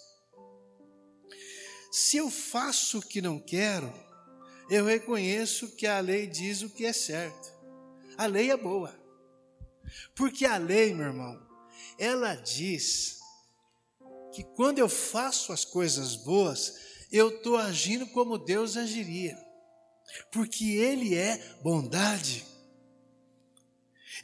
se 1.93 2.17
eu 2.17 2.31
faço 2.31 2.99
o 2.99 3.03
que 3.03 3.23
não 3.23 3.39
quero, 3.39 3.93
eu 4.71 4.85
reconheço 4.85 5.75
que 5.77 5.87
a 5.87 6.01
lei 6.01 6.27
diz 6.27 6.63
o 6.63 6.71
que 6.71 6.85
é 6.85 6.93
certo. 6.93 7.53
A 8.17 8.27
lei 8.27 8.51
é 8.51 8.57
boa. 8.57 8.95
Porque 10.15 10.45
a 10.45 10.57
lei, 10.57 10.93
meu 10.93 11.07
irmão, 11.07 11.41
ela 11.99 12.35
diz 12.35 13.19
que 14.33 14.45
quando 14.45 14.79
eu 14.79 14.89
faço 14.89 15.53
as 15.53 15.65
coisas 15.65 16.17
boas, 16.17 17.07
eu 17.11 17.29
estou 17.29 17.57
agindo 17.57 18.07
como 18.09 18.39
Deus 18.39 18.77
agiria. 18.77 19.37
Porque 20.31 20.65
Ele 20.77 21.15
é 21.15 21.39
bondade. 21.63 22.45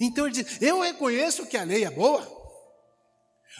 Então 0.00 0.26
ele 0.26 0.42
diz: 0.42 0.60
Eu 0.60 0.80
reconheço 0.80 1.46
que 1.46 1.56
a 1.56 1.64
lei 1.64 1.84
é 1.84 1.90
boa, 1.90 2.26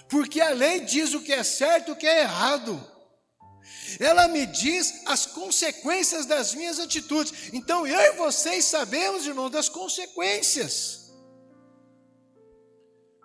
porque 0.09 0.41
a 0.41 0.50
lei 0.50 0.81
diz 0.81 1.14
o 1.14 1.23
que 1.23 1.33
é 1.33 1.43
certo 1.43 1.88
e 1.88 1.93
o 1.93 1.97
que 1.97 2.07
é 2.07 2.23
errado. 2.23 2.94
Ela 3.99 4.28
me 4.28 4.47
diz 4.47 5.02
as 5.06 5.26
consequências 5.26 6.26
das 6.26 6.54
minhas 6.54 6.78
atitudes. 6.78 7.52
Então 7.52 7.87
eu 7.87 7.99
e 7.99 8.16
vocês 8.16 8.64
sabemos, 8.64 9.26
irmão, 9.26 9.49
das 9.50 9.68
consequências. 9.68 11.12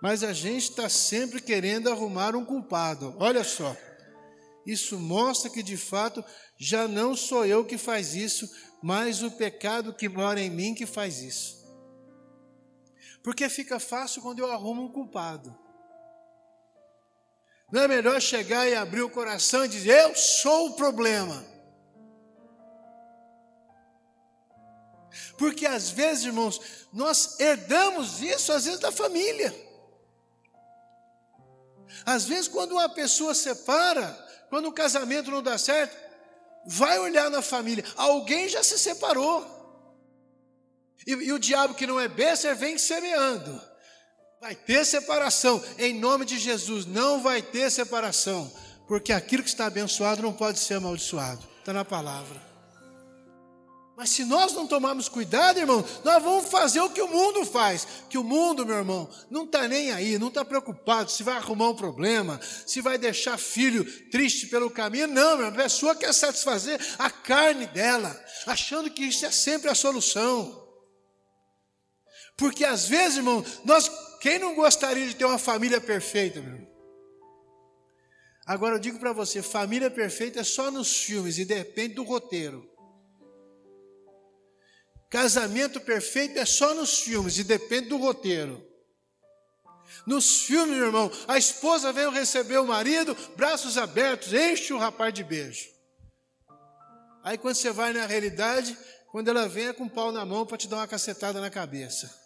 Mas 0.02 0.24
a 0.24 0.32
gente 0.32 0.70
está 0.70 0.88
sempre 0.88 1.40
querendo 1.40 1.90
arrumar 1.90 2.34
um 2.34 2.44
culpado. 2.44 3.14
Olha 3.18 3.44
só. 3.44 3.76
Isso 4.66 4.98
mostra 4.98 5.50
que 5.50 5.62
de 5.62 5.76
fato 5.76 6.24
já 6.58 6.86
não 6.86 7.16
sou 7.16 7.44
eu 7.44 7.64
que 7.64 7.78
faz 7.78 8.14
isso, 8.14 8.48
mas 8.82 9.22
o 9.22 9.30
pecado 9.30 9.94
que 9.94 10.08
mora 10.08 10.40
em 10.40 10.50
mim 10.50 10.74
que 10.74 10.86
faz 10.86 11.20
isso. 11.22 11.60
Porque 13.22 13.48
fica 13.48 13.78
fácil 13.78 14.22
quando 14.22 14.38
eu 14.38 14.50
arrumo 14.50 14.84
um 14.84 14.92
culpado. 14.92 15.54
Não 17.70 17.82
é 17.82 17.88
melhor 17.88 18.20
chegar 18.20 18.68
e 18.68 18.74
abrir 18.74 19.02
o 19.02 19.10
coração 19.10 19.64
e 19.64 19.68
dizer: 19.68 19.92
Eu 19.92 20.14
sou 20.14 20.68
o 20.68 20.72
problema. 20.74 21.44
Porque 25.38 25.66
às 25.66 25.90
vezes, 25.90 26.24
irmãos, 26.24 26.60
nós 26.92 27.38
herdamos 27.40 28.20
isso, 28.20 28.52
às 28.52 28.64
vezes, 28.64 28.80
da 28.80 28.92
família. 28.92 29.54
Às 32.04 32.24
vezes, 32.24 32.48
quando 32.48 32.72
uma 32.72 32.88
pessoa 32.88 33.34
separa, 33.34 34.06
quando 34.48 34.66
o 34.66 34.72
casamento 34.72 35.30
não 35.30 35.42
dá 35.42 35.56
certo, 35.56 35.96
vai 36.66 36.98
olhar 36.98 37.30
na 37.30 37.40
família, 37.40 37.84
alguém 37.96 38.48
já 38.48 38.62
se 38.62 38.78
separou. 38.78 39.58
E, 41.06 41.12
e 41.12 41.32
o 41.32 41.38
diabo 41.38 41.74
que 41.74 41.86
não 41.86 41.98
é 41.98 42.08
besta 42.08 42.54
vem 42.54 42.76
semeando. 42.76 43.69
Vai 44.40 44.54
ter 44.54 44.86
separação. 44.86 45.62
Em 45.78 45.92
nome 45.92 46.24
de 46.24 46.38
Jesus, 46.38 46.86
não 46.86 47.22
vai 47.22 47.42
ter 47.42 47.70
separação. 47.70 48.50
Porque 48.88 49.12
aquilo 49.12 49.42
que 49.42 49.50
está 49.50 49.66
abençoado 49.66 50.22
não 50.22 50.32
pode 50.32 50.58
ser 50.58 50.74
amaldiçoado. 50.74 51.46
Está 51.58 51.72
na 51.72 51.84
palavra. 51.84 52.50
Mas 54.00 54.08
se 54.08 54.24
nós 54.24 54.54
não 54.54 54.66
tomarmos 54.66 55.10
cuidado, 55.10 55.58
irmão, 55.58 55.84
nós 56.02 56.22
vamos 56.22 56.48
fazer 56.48 56.80
o 56.80 56.88
que 56.88 57.02
o 57.02 57.06
mundo 57.06 57.44
faz. 57.44 57.86
Que 58.08 58.16
o 58.16 58.24
mundo, 58.24 58.64
meu 58.64 58.76
irmão, 58.76 59.10
não 59.30 59.44
está 59.44 59.68
nem 59.68 59.92
aí, 59.92 60.18
não 60.18 60.28
está 60.28 60.42
preocupado 60.42 61.10
se 61.10 61.22
vai 61.22 61.36
arrumar 61.36 61.68
um 61.68 61.76
problema, 61.76 62.40
se 62.66 62.80
vai 62.80 62.96
deixar 62.96 63.36
filho 63.36 63.84
triste 64.10 64.46
pelo 64.46 64.70
caminho. 64.70 65.06
Não, 65.06 65.36
meu, 65.36 65.48
a 65.48 65.52
pessoa 65.52 65.94
quer 65.94 66.14
satisfazer 66.14 66.80
a 66.98 67.10
carne 67.10 67.66
dela, 67.66 68.18
achando 68.46 68.90
que 68.90 69.04
isso 69.04 69.26
é 69.26 69.30
sempre 69.30 69.68
a 69.68 69.74
solução. 69.74 70.66
Porque 72.38 72.64
às 72.64 72.86
vezes, 72.86 73.18
irmão, 73.18 73.44
nós, 73.66 73.90
quem 74.20 74.38
não 74.38 74.54
gostaria 74.54 75.08
de 75.08 75.16
ter 75.16 75.24
uma 75.24 75.38
família 75.38 75.80
perfeita, 75.80 76.40
meu? 76.40 76.68
Agora 78.46 78.74
eu 78.74 78.78
digo 78.78 78.98
para 78.98 79.12
você, 79.12 79.42
família 79.42 79.90
perfeita 79.90 80.40
é 80.40 80.44
só 80.44 80.70
nos 80.70 81.02
filmes 81.02 81.38
e 81.38 81.44
depende 81.44 81.94
do 81.94 82.02
roteiro. 82.02 82.68
Casamento 85.08 85.80
perfeito 85.80 86.38
é 86.38 86.44
só 86.44 86.74
nos 86.74 87.00
filmes 87.00 87.38
e 87.38 87.44
depende 87.44 87.88
do 87.88 87.96
roteiro. 87.96 88.64
Nos 90.06 90.42
filmes, 90.42 90.76
meu 90.76 90.86
irmão, 90.86 91.10
a 91.26 91.38
esposa 91.38 91.92
veio 91.92 92.10
receber 92.10 92.58
o 92.58 92.66
marido, 92.66 93.16
braços 93.36 93.78
abertos, 93.78 94.32
enche 94.32 94.72
o 94.72 94.78
rapaz 94.78 95.14
de 95.14 95.24
beijo. 95.24 95.68
Aí 97.22 97.38
quando 97.38 97.54
você 97.54 97.70
vai 97.70 97.92
na 97.92 98.06
realidade, 98.06 98.76
quando 99.10 99.28
ela 99.28 99.48
vem 99.48 99.68
é 99.68 99.72
com 99.72 99.84
o 99.84 99.90
pau 99.90 100.12
na 100.12 100.24
mão 100.24 100.46
para 100.46 100.58
te 100.58 100.68
dar 100.68 100.76
uma 100.76 100.88
cacetada 100.88 101.40
na 101.40 101.50
cabeça. 101.50 102.19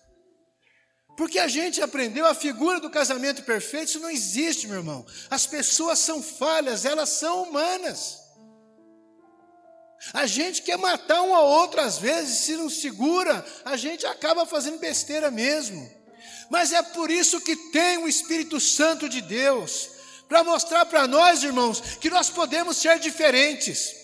Porque 1.17 1.39
a 1.39 1.47
gente 1.47 1.81
aprendeu 1.81 2.27
a 2.27 2.35
figura 2.35 2.81
do 2.81 2.91
casamento 2.91 3.43
perfeito, 3.43 3.89
isso 3.89 4.01
não 4.01 4.11
existe, 4.11 4.67
meu 4.67 4.79
irmão. 4.79 5.07
As 5.31 5.47
pessoas 5.47 5.99
são 6.01 6.23
falhas, 6.23 6.85
elas 6.85 7.09
são 7.09 7.45
humanas. 7.45 8.19
A 10.13 10.27
gente 10.27 10.63
quer 10.63 10.77
matar 10.77 11.23
um 11.23 11.35
ao 11.35 11.47
outro 11.47 11.81
às 11.81 11.99
vezes, 11.99 12.39
se 12.39 12.57
não 12.57 12.69
segura, 12.69 13.45
a 13.65 13.77
gente 13.77 14.05
acaba 14.07 14.45
fazendo 14.45 14.79
besteira 14.79 15.31
mesmo. 15.31 15.89
Mas 16.51 16.73
é 16.73 16.83
por 16.83 17.11
isso 17.11 17.41
que 17.41 17.57
tem 17.71 17.99
o 17.99 18.09
Espírito 18.09 18.61
Santo 18.61 19.09
de 19.09 19.21
Deus, 19.21 19.91
para 20.29 20.45
mostrar 20.45 20.85
para 20.87 21.07
nós, 21.07 21.43
irmãos, 21.43 21.81
que 22.01 22.11
nós 22.11 22.29
podemos 22.29 22.77
ser 22.77 22.99
diferentes, 22.99 23.95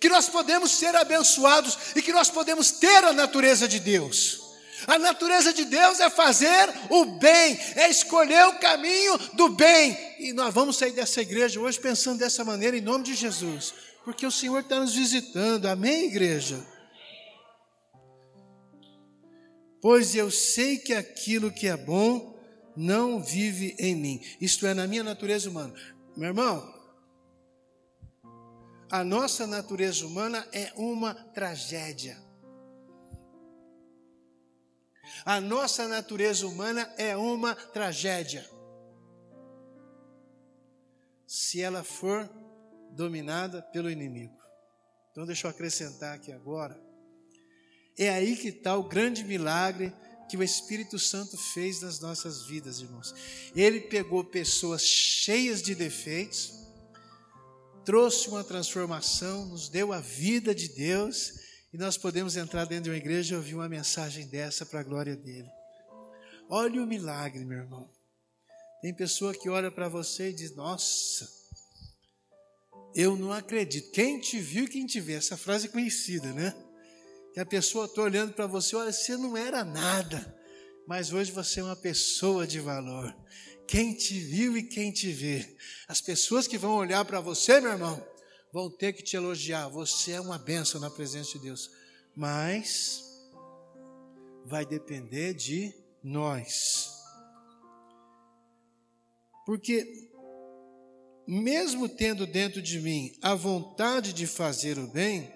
que 0.00 0.08
nós 0.08 0.28
podemos 0.28 0.70
ser 0.70 0.94
abençoados 0.94 1.76
e 1.96 2.00
que 2.02 2.12
nós 2.12 2.30
podemos 2.30 2.70
ter 2.70 3.04
a 3.04 3.12
natureza 3.12 3.66
de 3.66 3.80
Deus. 3.80 4.49
A 4.86 4.98
natureza 4.98 5.52
de 5.52 5.64
Deus 5.64 6.00
é 6.00 6.10
fazer 6.10 6.68
o 6.88 7.04
bem, 7.04 7.58
é 7.76 7.88
escolher 7.88 8.46
o 8.48 8.58
caminho 8.58 9.18
do 9.34 9.48
bem. 9.50 9.96
E 10.18 10.32
nós 10.32 10.52
vamos 10.52 10.76
sair 10.76 10.92
dessa 10.92 11.20
igreja 11.20 11.60
hoje 11.60 11.78
pensando 11.78 12.18
dessa 12.18 12.44
maneira, 12.44 12.76
em 12.76 12.80
nome 12.80 13.04
de 13.04 13.14
Jesus 13.14 13.74
porque 14.04 14.26
o 14.26 14.30
Senhor 14.30 14.60
está 14.60 14.80
nos 14.80 14.94
visitando. 14.94 15.66
Amém, 15.66 16.06
igreja? 16.06 16.64
Pois 19.80 20.14
eu 20.14 20.30
sei 20.30 20.78
que 20.78 20.92
aquilo 20.92 21.50
que 21.50 21.66
é 21.66 21.76
bom 21.76 22.38
não 22.76 23.22
vive 23.22 23.74
em 23.78 23.94
mim, 23.94 24.20
isto 24.40 24.66
é, 24.66 24.74
na 24.74 24.86
minha 24.86 25.02
natureza 25.02 25.50
humana. 25.50 25.74
Meu 26.16 26.28
irmão, 26.28 26.74
a 28.90 29.04
nossa 29.04 29.46
natureza 29.46 30.06
humana 30.06 30.46
é 30.52 30.72
uma 30.76 31.14
tragédia. 31.14 32.18
A 35.24 35.40
nossa 35.40 35.86
natureza 35.88 36.46
humana 36.46 36.92
é 36.96 37.16
uma 37.16 37.54
tragédia. 37.54 38.48
Se 41.26 41.60
ela 41.60 41.84
for 41.84 42.28
dominada 42.92 43.62
pelo 43.62 43.90
inimigo. 43.90 44.36
Então, 45.10 45.26
deixa 45.26 45.46
eu 45.46 45.50
acrescentar 45.50 46.14
aqui 46.14 46.32
agora. 46.32 46.80
É 47.98 48.08
aí 48.08 48.36
que 48.36 48.48
está 48.48 48.76
o 48.76 48.88
grande 48.88 49.24
milagre 49.24 49.92
que 50.28 50.36
o 50.36 50.42
Espírito 50.42 50.98
Santo 50.98 51.36
fez 51.36 51.80
nas 51.80 51.98
nossas 51.98 52.46
vidas, 52.46 52.80
irmãos. 52.80 53.12
Ele 53.54 53.80
pegou 53.80 54.22
pessoas 54.22 54.82
cheias 54.82 55.60
de 55.60 55.74
defeitos, 55.74 56.52
trouxe 57.84 58.28
uma 58.28 58.44
transformação, 58.44 59.46
nos 59.46 59.68
deu 59.68 59.92
a 59.92 59.98
vida 59.98 60.54
de 60.54 60.68
Deus, 60.68 61.32
e 61.72 61.78
nós 61.78 61.96
podemos 61.96 62.36
entrar 62.36 62.64
dentro 62.64 62.84
de 62.84 62.90
uma 62.90 62.96
igreja 62.96 63.34
e 63.34 63.36
ouvir 63.36 63.54
uma 63.54 63.68
mensagem 63.68 64.26
dessa 64.26 64.66
para 64.66 64.80
a 64.80 64.82
glória 64.82 65.16
dele. 65.16 65.48
Olha 66.48 66.82
o 66.82 66.86
milagre, 66.86 67.44
meu 67.44 67.58
irmão. 67.58 67.88
Tem 68.82 68.92
pessoa 68.94 69.32
que 69.32 69.48
olha 69.48 69.70
para 69.70 69.88
você 69.88 70.30
e 70.30 70.32
diz: 70.32 70.54
Nossa, 70.56 71.30
eu 72.94 73.16
não 73.16 73.32
acredito. 73.32 73.92
Quem 73.92 74.18
te 74.18 74.38
viu 74.40 74.68
quem 74.68 74.86
te 74.86 75.00
vê, 75.00 75.14
essa 75.14 75.36
frase 75.36 75.66
é 75.66 75.70
conhecida, 75.70 76.32
né? 76.32 76.54
Que 77.32 77.40
a 77.40 77.46
pessoa 77.46 77.84
está 77.84 78.02
olhando 78.02 78.32
para 78.32 78.46
você, 78.46 78.74
olha, 78.74 78.92
você 78.92 79.16
não 79.16 79.36
era 79.36 79.64
nada, 79.64 80.36
mas 80.88 81.12
hoje 81.12 81.30
você 81.30 81.60
é 81.60 81.64
uma 81.64 81.76
pessoa 81.76 82.46
de 82.46 82.58
valor. 82.58 83.14
Quem 83.68 83.94
te 83.94 84.18
viu 84.18 84.56
e 84.56 84.64
quem 84.64 84.90
te 84.90 85.12
vê. 85.12 85.56
As 85.86 86.00
pessoas 86.00 86.48
que 86.48 86.58
vão 86.58 86.74
olhar 86.74 87.04
para 87.04 87.20
você, 87.20 87.60
meu 87.60 87.70
irmão, 87.70 88.04
vão 88.52 88.70
ter 88.70 88.92
que 88.92 89.02
te 89.02 89.16
elogiar. 89.16 89.68
Você 89.68 90.12
é 90.12 90.20
uma 90.20 90.38
bênção 90.38 90.80
na 90.80 90.90
presença 90.90 91.32
de 91.32 91.40
Deus. 91.40 91.70
Mas 92.14 93.04
vai 94.44 94.64
depender 94.64 95.34
de 95.34 95.74
nós. 96.02 96.88
Porque 99.46 100.10
mesmo 101.26 101.88
tendo 101.88 102.26
dentro 102.26 102.60
de 102.60 102.80
mim 102.80 103.16
a 103.22 103.34
vontade 103.34 104.12
de 104.12 104.26
fazer 104.26 104.78
o 104.78 104.88
bem, 104.88 105.32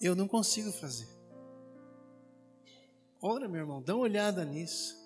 eu 0.00 0.14
não 0.14 0.26
consigo 0.26 0.72
fazer. 0.72 1.08
Ora, 3.20 3.48
meu 3.48 3.60
irmão, 3.60 3.82
dá 3.82 3.94
uma 3.94 4.02
olhada 4.02 4.44
nisso. 4.44 5.01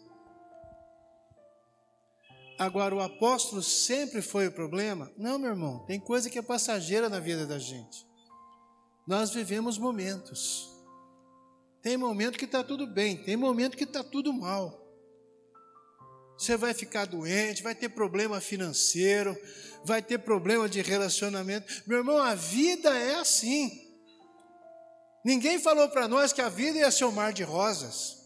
Agora, 2.59 2.95
o 2.95 3.01
apóstolo 3.01 3.63
sempre 3.63 4.23
foi 4.23 4.47
o 4.47 4.53
problema? 4.53 5.13
Não, 5.17 5.39
meu 5.39 5.51
irmão, 5.51 5.85
tem 5.87 6.01
coisa 6.01 6.31
que 6.31 6.39
é 6.39 6.43
passageira 6.43 7.09
na 7.09 7.21
vida 7.21 7.47
da 7.47 7.59
gente. 7.59 8.07
Nós 9.07 9.31
vivemos 9.31 9.79
momentos. 9.79 10.71
Tem 11.83 11.97
momento 11.97 12.39
que 12.39 12.47
está 12.47 12.65
tudo 12.65 12.87
bem, 12.87 13.17
tem 13.17 13.37
momento 13.37 13.77
que 13.77 13.85
está 13.85 14.03
tudo 14.03 14.33
mal. 14.33 14.83
Você 16.37 16.57
vai 16.57 16.75
ficar 16.75 17.07
doente, 17.07 17.63
vai 17.63 17.75
ter 17.75 17.89
problema 17.89 18.41
financeiro, 18.41 19.37
vai 19.85 20.03
ter 20.03 20.19
problema 20.19 20.69
de 20.69 20.83
relacionamento. 20.83 21.83
Meu 21.87 21.99
irmão, 21.99 22.19
a 22.19 22.35
vida 22.35 22.91
é 22.99 23.17
assim. 23.17 23.87
Ninguém 25.25 25.59
falou 25.59 25.89
para 25.89 26.09
nós 26.09 26.33
que 26.33 26.41
a 26.41 26.49
vida 26.49 26.79
ia 26.79 26.91
ser 26.91 27.05
um 27.05 27.13
mar 27.13 27.33
de 27.33 27.43
rosas. 27.43 28.26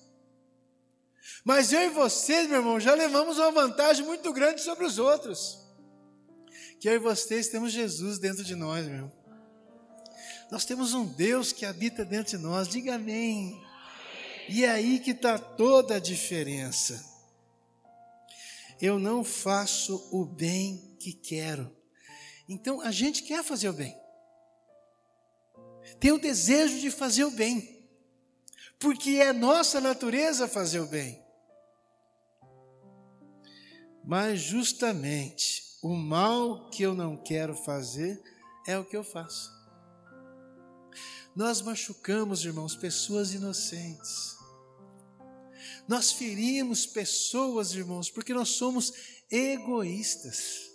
Mas 1.45 1.73
eu 1.73 1.83
e 1.83 1.89
vocês, 1.91 2.49
meu 2.49 2.59
irmão, 2.59 2.81
já 2.81 2.95
levamos 2.95 3.39
uma 3.39 3.51
vantagem 3.51 4.05
muito 4.05 4.33
grande 4.33 4.61
sobre 4.63 4.85
os 4.85 4.99
outros. 4.99 5.59
Que 6.79 6.89
eu 6.89 6.95
e 6.95 6.99
vocês 6.99 7.49
temos 7.49 7.73
Jesus 7.73 8.19
dentro 8.19 8.43
de 8.43 8.55
nós, 8.55 8.87
meu 8.87 8.95
irmão. 8.95 9.13
Nós 10.51 10.65
temos 10.65 10.95
um 10.95 11.07
Deus 11.07 11.53
que 11.53 11.65
habita 11.65 12.05
dentro 12.05 12.37
de 12.37 12.43
nós. 12.43 12.69
Diga 12.69 12.97
amém. 12.97 13.63
E 14.49 14.65
é 14.65 14.71
aí 14.71 14.99
que 14.99 15.13
está 15.13 15.39
toda 15.39 15.97
a 15.97 16.01
diferença 16.01 17.11
eu 18.81 18.99
não 18.99 19.23
faço 19.23 20.09
o 20.11 20.25
bem 20.25 20.97
que 20.99 21.13
quero. 21.13 21.71
Então 22.49 22.81
a 22.81 22.91
gente 22.91 23.23
quer 23.23 23.45
fazer 23.45 23.69
o 23.69 23.73
bem, 23.73 23.97
tem 26.01 26.13
o 26.13 26.19
desejo 26.19 26.81
de 26.81 26.91
fazer 26.91 27.25
o 27.25 27.31
bem, 27.31 27.80
porque 28.81 29.11
é 29.11 29.33
nossa 29.33 29.79
natureza 29.79 30.49
fazer 30.49 30.81
o 30.81 30.87
bem. 30.87 31.23
Mas 34.03 34.41
justamente 34.41 35.77
o 35.83 35.95
mal 35.95 36.71
que 36.71 36.83
eu 36.83 36.95
não 36.95 37.17
quero 37.17 37.55
fazer 37.55 38.21
é 38.67 38.79
o 38.79 38.85
que 38.85 38.97
eu 38.97 39.05
faço. 39.05 39.51
Nós 41.37 41.61
machucamos, 41.61 42.45
irmãos, 42.45 42.75
pessoas 42.75 43.35
inocentes. 43.35 44.37
Nós 45.87 46.13
ferimos 46.13 46.87
pessoas, 46.87 47.75
irmãos, 47.75 48.11
porque 48.11 48.33
nós 48.33 48.49
somos 48.49 48.93
egoístas. 49.31 50.71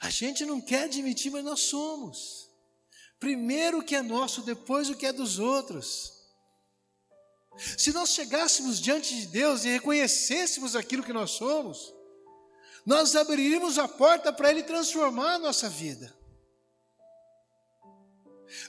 A 0.00 0.08
gente 0.08 0.46
não 0.46 0.60
quer 0.60 0.84
admitir, 0.84 1.30
mas 1.30 1.44
nós 1.44 1.60
somos. 1.60 2.48
Primeiro 3.18 3.78
o 3.78 3.82
que 3.82 3.96
é 3.96 4.02
nosso, 4.02 4.42
depois 4.42 4.88
o 4.88 4.94
que 4.94 5.06
é 5.06 5.12
dos 5.12 5.38
outros. 5.38 6.13
Se 7.56 7.92
nós 7.92 8.10
chegássemos 8.10 8.80
diante 8.80 9.14
de 9.14 9.26
Deus 9.26 9.64
e 9.64 9.68
reconhecêssemos 9.68 10.74
aquilo 10.74 11.02
que 11.02 11.12
nós 11.12 11.30
somos, 11.32 11.94
nós 12.84 13.14
abriríamos 13.16 13.78
a 13.78 13.88
porta 13.88 14.32
para 14.32 14.50
Ele 14.50 14.62
transformar 14.62 15.34
a 15.34 15.38
nossa 15.38 15.68
vida. 15.68 16.14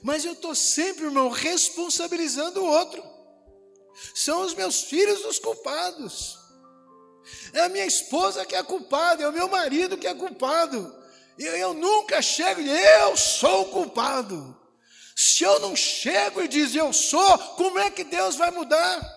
Mas 0.01 0.23
eu 0.23 0.33
estou 0.33 0.55
sempre, 0.55 1.05
irmão, 1.05 1.29
responsabilizando 1.29 2.61
o 2.61 2.65
outro. 2.65 3.03
São 4.13 4.41
os 4.41 4.53
meus 4.53 4.83
filhos 4.83 5.23
os 5.25 5.39
culpados. 5.39 6.37
É 7.53 7.61
a 7.61 7.69
minha 7.69 7.85
esposa 7.85 8.45
que 8.45 8.55
é 8.55 8.63
culpada, 8.63 9.23
é 9.23 9.27
o 9.27 9.33
meu 9.33 9.47
marido 9.47 9.97
que 9.97 10.07
é 10.07 10.13
culpado. 10.13 10.95
Eu, 11.37 11.55
eu 11.57 11.73
nunca 11.73 12.21
chego 12.21 12.61
e 12.61 12.69
eu 12.69 13.17
sou 13.17 13.63
o 13.63 13.71
culpado. 13.71 14.64
Se 15.15 15.43
eu 15.43 15.59
não 15.59 15.75
chego 15.75 16.41
e 16.41 16.47
diz 16.47 16.75
eu 16.75 16.91
sou, 16.91 17.37
como 17.55 17.79
é 17.79 17.89
que 17.89 18.03
Deus 18.03 18.35
vai 18.35 18.51
mudar? 18.51 19.15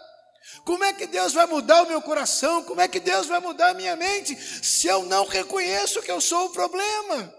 Como 0.65 0.85
é 0.85 0.93
que 0.93 1.07
Deus 1.07 1.33
vai 1.33 1.47
mudar 1.47 1.83
o 1.83 1.89
meu 1.89 2.01
coração? 2.01 2.63
Como 2.63 2.81
é 2.81 2.87
que 2.87 3.01
Deus 3.01 3.27
vai 3.27 3.41
mudar 3.41 3.71
a 3.71 3.75
minha 3.75 3.97
mente? 3.97 4.37
Se 4.37 4.87
eu 4.87 5.05
não 5.05 5.27
reconheço 5.27 6.01
que 6.03 6.11
eu 6.11 6.21
sou 6.21 6.47
o 6.47 6.53
problema. 6.53 7.35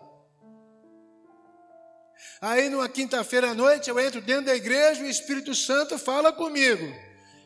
Aí, 2.42 2.70
numa 2.70 2.90
quinta-feira 2.90 3.52
à 3.52 3.54
noite, 3.54 3.90
eu 3.90 4.00
entro 4.00 4.22
dentro 4.22 4.46
da 4.46 4.56
igreja 4.56 5.02
e 5.02 5.06
o 5.06 5.10
Espírito 5.10 5.54
Santo 5.56 5.98
fala 5.98 6.32
comigo. 6.34 6.86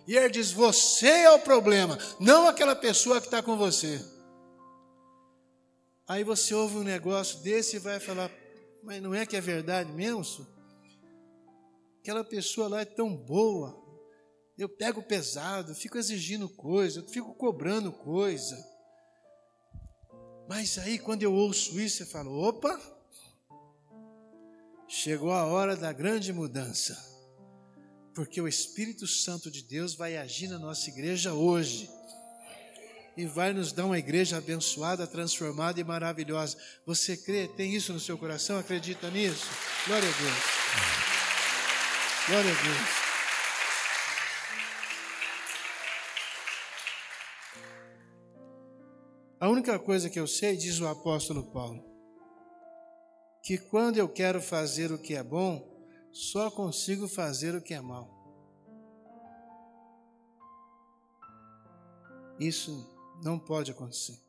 E 0.08 0.16
ele 0.16 0.30
diz: 0.30 0.52
Você 0.52 1.08
é 1.08 1.32
o 1.32 1.40
problema, 1.40 1.98
não 2.20 2.48
aquela 2.48 2.76
pessoa 2.76 3.20
que 3.20 3.28
está 3.28 3.42
com 3.42 3.58
você. 3.58 4.04
Aí 6.08 6.24
você 6.24 6.54
ouve 6.54 6.78
um 6.78 6.84
negócio 6.84 7.40
desse 7.40 7.78
e 7.78 7.80
vai 7.80 8.00
falar: 8.00 8.30
Mas 8.84 9.02
não 9.02 9.14
é 9.14 9.26
que 9.26 9.36
é 9.36 9.42
verdade 9.42 9.92
mesmo? 9.92 10.53
Aquela 12.04 12.24
pessoa 12.26 12.68
lá 12.68 12.82
é 12.82 12.86
tão 12.86 13.16
boa. 13.16 13.82
Eu 14.58 14.68
pego 14.68 15.02
pesado, 15.02 15.74
fico 15.74 15.98
exigindo 15.98 16.50
coisa, 16.50 17.02
fico 17.08 17.34
cobrando 17.34 17.94
coisa. 17.94 18.62
Mas 20.48 20.78
aí, 20.78 21.00
quando 21.00 21.24
eu 21.24 21.34
ouço 21.34 21.80
isso, 21.80 22.04
eu 22.04 22.08
falo: 22.08 22.38
opa, 22.38 22.78
chegou 24.86 25.32
a 25.32 25.46
hora 25.46 25.78
da 25.78 25.94
grande 25.94 26.34
mudança, 26.34 26.94
porque 28.14 28.42
o 28.42 28.50
Espírito 28.50 29.08
Santo 29.08 29.50
de 29.50 29.64
Deus 29.64 29.96
vai 29.96 30.18
agir 30.18 30.50
na 30.50 30.60
nossa 30.60 30.90
igreja 30.90 31.34
hoje 31.34 31.90
e 33.16 33.26
vai 33.26 33.54
nos 33.54 33.72
dar 33.72 33.86
uma 33.86 33.98
igreja 33.98 34.38
abençoada, 34.38 35.08
transformada 35.08 35.80
e 35.80 35.84
maravilhosa. 35.86 36.58
Você 36.86 37.16
crê? 37.16 37.48
Tem 37.48 37.74
isso 37.74 37.94
no 37.94 38.00
seu 38.00 38.18
coração? 38.18 38.60
Acredita 38.60 39.10
nisso? 39.10 39.48
Glória 39.88 40.10
a 40.10 40.12
Deus. 40.12 41.13
Glória 42.26 42.52
a 42.52 42.64
Deus. 42.64 43.04
A 49.42 49.50
única 49.50 49.78
coisa 49.78 50.10
que 50.10 50.18
eu 50.18 50.26
sei, 50.26 50.56
diz 50.56 50.80
o 50.80 50.88
apóstolo 50.88 51.44
Paulo, 51.52 51.84
que 53.44 53.58
quando 53.58 53.98
eu 53.98 54.08
quero 54.08 54.42
fazer 54.42 54.90
o 54.90 54.98
que 54.98 55.16
é 55.16 55.22
bom, 55.22 55.70
só 56.14 56.50
consigo 56.50 57.10
fazer 57.10 57.56
o 57.56 57.62
que 57.62 57.74
é 57.74 57.82
mal. 57.82 58.10
Isso 62.40 62.90
não 63.22 63.38
pode 63.38 63.70
acontecer. 63.70 64.23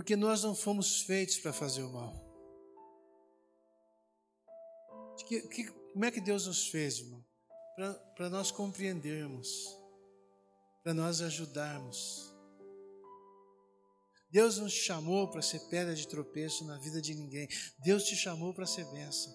Porque 0.00 0.16
nós 0.16 0.42
não 0.42 0.54
fomos 0.54 1.02
feitos 1.02 1.36
para 1.36 1.52
fazer 1.52 1.82
o 1.82 1.92
mal. 1.92 2.14
Que, 5.28 5.42
que, 5.42 5.64
como 5.92 6.06
é 6.06 6.10
que 6.10 6.22
Deus 6.22 6.46
nos 6.46 6.68
fez, 6.68 7.00
irmão? 7.00 7.22
Para 8.16 8.30
nós 8.30 8.50
compreendermos, 8.50 9.76
para 10.82 10.94
nós 10.94 11.20
ajudarmos. 11.20 12.34
Deus 14.30 14.54
te 14.54 14.70
chamou 14.70 15.28
para 15.28 15.42
ser 15.42 15.60
pedra 15.68 15.94
de 15.94 16.08
tropeço 16.08 16.64
na 16.64 16.78
vida 16.78 17.02
de 17.02 17.14
ninguém. 17.14 17.46
Deus 17.84 18.04
te 18.04 18.16
chamou 18.16 18.54
para 18.54 18.64
ser 18.64 18.86
bênção. 18.86 19.30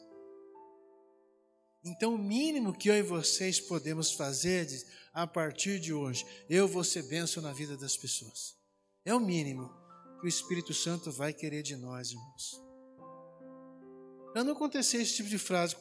Então, 1.83 2.15
o 2.15 2.17
mínimo 2.17 2.75
que 2.75 2.89
eu 2.89 2.95
e 2.95 3.03
vocês 3.03 3.59
podemos 3.59 4.13
fazer 4.13 4.67
a 5.13 5.27
partir 5.27 5.79
de 5.79 5.93
hoje, 5.93 6.25
eu 6.49 6.67
vou 6.67 6.83
ser 6.83 7.03
bênção 7.03 7.43
na 7.43 7.53
vida 7.53 7.77
das 7.77 7.95
pessoas. 7.95 8.57
É 9.05 9.13
o 9.13 9.19
mínimo 9.19 9.84
que 10.19 10.25
o 10.25 10.27
Espírito 10.27 10.73
Santo 10.73 11.11
vai 11.11 11.33
querer 11.33 11.61
de 11.61 11.75
nós, 11.75 12.11
irmãos. 12.11 12.63
Para 14.33 14.43
não 14.43 14.53
acontecer 14.53 14.97
esse 14.97 15.15
tipo 15.15 15.29
de 15.29 15.37
frase, 15.37 15.75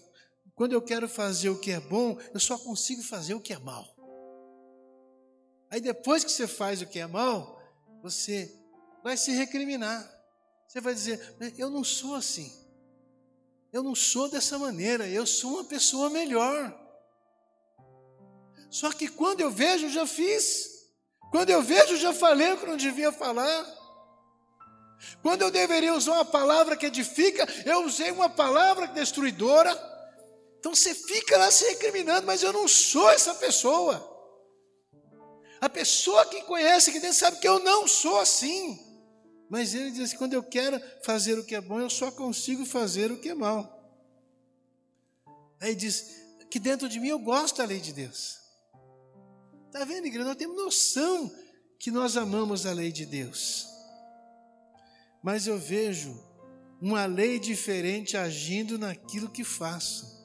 quando 0.55 0.73
eu 0.73 0.83
quero 0.83 1.09
fazer 1.09 1.49
o 1.49 1.59
que 1.59 1.73
é 1.73 1.81
bom, 1.81 2.19
eu 2.33 2.39
só 2.39 2.57
consigo 2.57 3.03
fazer 3.03 3.35
o 3.35 3.41
que 3.41 3.53
é 3.53 3.59
mal. 3.59 3.95
Aí 5.71 5.81
depois 5.81 6.23
que 6.23 6.31
você 6.31 6.47
faz 6.47 6.81
o 6.81 6.87
que 6.87 7.01
é 7.01 7.07
mal, 7.07 7.61
você 8.03 8.55
vai 9.03 9.17
se 9.17 9.33
recriminar. 9.33 10.09
Você 10.69 10.81
vai 10.81 10.95
dizer: 10.95 11.37
Eu 11.59 11.69
não 11.71 11.83
sou 11.83 12.15
assim. 12.15 12.53
Eu 13.73 13.83
não 13.83 13.95
sou 13.95 14.29
dessa 14.29 14.57
maneira, 14.57 15.09
eu 15.09 15.27
sou 15.27 15.55
uma 15.55 15.65
pessoa 15.65 16.09
melhor. 16.09 16.81
Só 18.71 18.93
que 18.93 19.09
quando 19.09 19.41
eu 19.41 19.51
vejo, 19.51 19.89
já 19.89 20.07
fiz. 20.07 20.89
Quando 21.33 21.51
eu 21.51 21.61
vejo, 21.61 21.97
já 21.97 22.13
falei 22.13 22.53
o 22.53 22.59
que 22.59 22.67
não 22.67 22.77
devia 22.77 23.11
falar. 23.11 23.84
Quando 25.23 25.43
eu 25.43 25.51
deveria 25.51 25.95
usar 25.95 26.13
uma 26.13 26.25
palavra 26.25 26.77
que 26.77 26.87
edifica, 26.87 27.47
eu 27.65 27.85
usei 27.85 28.11
uma 28.11 28.29
palavra 28.29 28.87
destruidora. 28.87 29.73
Então 30.59 30.75
você 30.75 30.95
fica 30.95 31.37
lá 31.37 31.51
se 31.51 31.65
recriminando, 31.67 32.27
mas 32.27 32.43
eu 32.43 32.53
não 32.53 32.67
sou 32.69 33.11
essa 33.11 33.35
pessoa. 33.35 34.13
A 35.61 35.69
pessoa 35.69 36.27
que 36.27 36.43
conhece 36.43 36.93
que 36.93 37.01
dentro 37.01 37.17
sabe 37.17 37.39
que 37.39 37.49
eu 37.49 37.59
não 37.59 37.89
sou 37.89 38.21
assim. 38.21 38.79
Mas 39.49 39.75
ele 39.75 39.91
diz 39.91 40.01
assim: 40.05 40.17
quando 40.17 40.35
eu 40.35 40.43
quero 40.43 40.81
fazer 41.03 41.39
o 41.39 41.45
que 41.45 41.55
é 41.55 41.61
bom, 41.61 41.81
eu 41.81 41.91
só 41.91 42.11
consigo 42.11 42.65
fazer 42.65 43.11
o 43.11 43.19
que 43.19 43.31
é 43.31 43.35
mal. 43.35 43.73
Aí 45.61 45.75
diz 45.75 46.07
que 46.51 46.59
dentro 46.59 46.89
de 46.89 47.01
mim 47.01 47.09
eu 47.09 47.19
gosto 47.19 47.59
da 47.59 47.65
lei 47.65 47.81
de 47.81 47.93
Deus. 47.93 48.39
Está 49.67 49.85
vendo, 49.85 50.07
igreja? 50.07 50.29
Nós 50.29 50.37
temos 50.37 50.57
noção 50.57 51.35
que 51.79 51.91
nós 51.91 52.17
amamos 52.17 52.65
a 52.67 52.73
lei 52.73 52.93
de 52.93 53.05
Deus. 53.05 53.74
Mas 55.25 55.47
eu 55.47 55.59
vejo 55.59 56.23
uma 56.79 57.07
lei 57.07 57.39
diferente 57.39 58.15
agindo 58.15 58.79
naquilo 58.79 59.31
que 59.31 59.43
faço. 59.43 60.23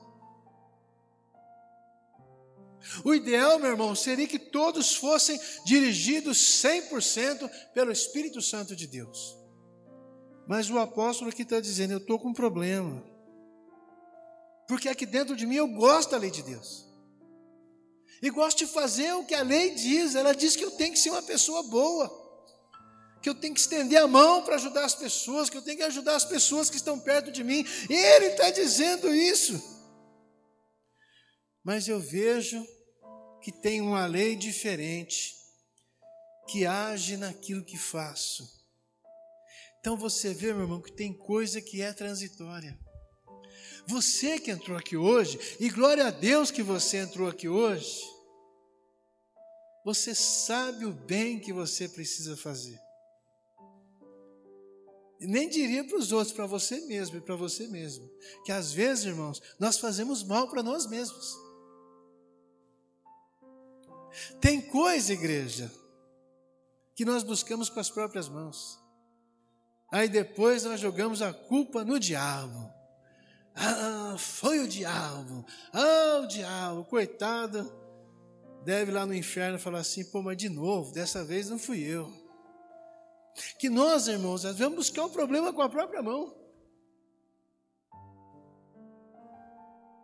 O 3.05 3.13
ideal, 3.13 3.57
meu 3.59 3.71
irmão, 3.71 3.95
seria 3.95 4.27
que 4.27 4.37
todos 4.37 4.93
fossem 4.93 5.39
dirigidos 5.65 6.37
100% 6.37 7.49
pelo 7.73 7.93
Espírito 7.93 8.41
Santo 8.41 8.75
de 8.75 8.87
Deus. 8.87 9.37
Mas 10.45 10.69
o 10.69 10.77
apóstolo 10.77 11.29
aqui 11.29 11.43
está 11.43 11.61
dizendo: 11.61 11.93
eu 11.93 11.99
estou 11.99 12.19
com 12.19 12.29
um 12.29 12.33
problema. 12.33 13.01
Porque 14.67 14.89
aqui 14.89 15.05
dentro 15.05 15.33
de 15.33 15.45
mim 15.45 15.55
eu 15.55 15.67
gosto 15.69 16.11
da 16.11 16.17
lei 16.17 16.29
de 16.29 16.43
Deus. 16.43 16.85
E 18.21 18.29
gosto 18.29 18.57
de 18.57 18.67
fazer 18.67 19.13
o 19.13 19.23
que 19.23 19.33
a 19.33 19.43
lei 19.43 19.75
diz. 19.75 20.13
Ela 20.13 20.33
diz 20.33 20.57
que 20.57 20.65
eu 20.65 20.71
tenho 20.71 20.91
que 20.91 20.99
ser 20.99 21.11
uma 21.11 21.21
pessoa 21.21 21.63
boa. 21.63 22.18
Que 23.21 23.29
eu 23.29 23.35
tenho 23.35 23.53
que 23.53 23.59
estender 23.59 24.01
a 24.01 24.07
mão 24.07 24.43
para 24.43 24.55
ajudar 24.55 24.85
as 24.85 24.95
pessoas. 24.95 25.49
Que 25.49 25.57
eu 25.57 25.61
tenho 25.61 25.77
que 25.77 25.83
ajudar 25.83 26.15
as 26.15 26.25
pessoas 26.25 26.69
que 26.69 26.77
estão 26.77 26.99
perto 26.99 27.31
de 27.31 27.43
mim. 27.43 27.65
Ele 27.89 28.27
está 28.27 28.49
dizendo 28.49 29.13
isso. 29.13 29.61
Mas 31.63 31.87
eu 31.87 31.99
vejo 31.99 32.65
que 33.41 33.51
tem 33.51 33.81
uma 33.81 34.05
lei 34.05 34.35
diferente, 34.35 35.35
que 36.47 36.65
age 36.65 37.17
naquilo 37.17 37.63
que 37.63 37.77
faço. 37.77 38.59
Então 39.79 39.95
você 39.95 40.33
vê, 40.33 40.53
meu 40.53 40.63
irmão, 40.63 40.81
que 40.81 40.91
tem 40.91 41.13
coisa 41.13 41.61
que 41.61 41.81
é 41.81 41.93
transitória. 41.93 42.77
Você 43.87 44.39
que 44.39 44.51
entrou 44.51 44.77
aqui 44.77 44.97
hoje, 44.97 45.39
e 45.59 45.69
glória 45.69 46.05
a 46.05 46.11
Deus 46.11 46.51
que 46.51 46.61
você 46.61 46.97
entrou 46.97 47.27
aqui 47.27 47.47
hoje, 47.47 48.01
você 49.85 50.13
sabe 50.13 50.85
o 50.85 50.91
bem 50.91 51.39
que 51.39 51.53
você 51.53 51.87
precisa 51.87 52.35
fazer. 52.35 52.79
Nem 55.19 55.49
diria 55.49 55.83
para 55.83 55.97
os 55.97 56.11
outros, 56.11 56.33
para 56.33 56.45
você 56.45 56.79
mesmo 56.81 57.17
e 57.17 57.21
para 57.21 57.35
você 57.35 57.67
mesmo. 57.67 58.09
Que 58.45 58.51
às 58.51 58.71
vezes, 58.71 59.05
irmãos, 59.05 59.41
nós 59.59 59.77
fazemos 59.77 60.23
mal 60.23 60.47
para 60.47 60.63
nós 60.63 60.85
mesmos. 60.87 61.35
Tem 64.39 64.61
coisa, 64.61 65.13
igreja, 65.13 65.71
que 66.95 67.03
nós 67.03 67.23
buscamos 67.23 67.69
com 67.69 67.79
as 67.79 67.89
próprias 67.89 68.29
mãos. 68.29 68.79
Aí 69.91 70.07
depois 70.07 70.63
nós 70.63 70.79
jogamos 70.79 71.21
a 71.21 71.33
culpa 71.33 71.83
no 71.83 71.99
diabo. 71.99 72.71
Ah, 73.55 74.15
foi 74.17 74.59
o 74.59 74.67
diabo. 74.67 75.45
Ah, 75.73 76.21
o 76.23 76.27
diabo, 76.27 76.85
coitado. 76.85 77.69
Deve 78.63 78.91
lá 78.91 79.05
no 79.05 79.13
inferno 79.13 79.59
falar 79.59 79.79
assim: 79.79 80.05
pô, 80.05 80.21
mas 80.21 80.37
de 80.37 80.47
novo, 80.47 80.93
dessa 80.93 81.23
vez 81.23 81.49
não 81.49 81.57
fui 81.57 81.79
eu. 81.81 82.28
Que 83.57 83.69
nós, 83.69 84.07
irmãos, 84.07 84.43
nós 84.43 84.57
vamos 84.57 84.75
buscar 84.75 85.05
o 85.05 85.09
problema 85.09 85.53
com 85.53 85.61
a 85.61 85.69
própria 85.69 86.01
mão. 86.01 86.35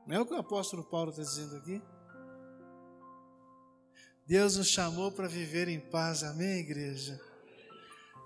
Não 0.08 0.16
é 0.16 0.20
o 0.20 0.26
que 0.26 0.34
o 0.34 0.38
apóstolo 0.38 0.84
Paulo 0.84 1.10
está 1.10 1.24
dizendo 1.24 1.56
aqui? 1.58 1.82
Deus 4.28 4.58
nos 4.58 4.68
chamou 4.68 5.12
para 5.12 5.28
viver 5.28 5.68
em 5.68 5.80
paz, 5.80 6.24
amém, 6.24 6.60
igreja? 6.60 7.20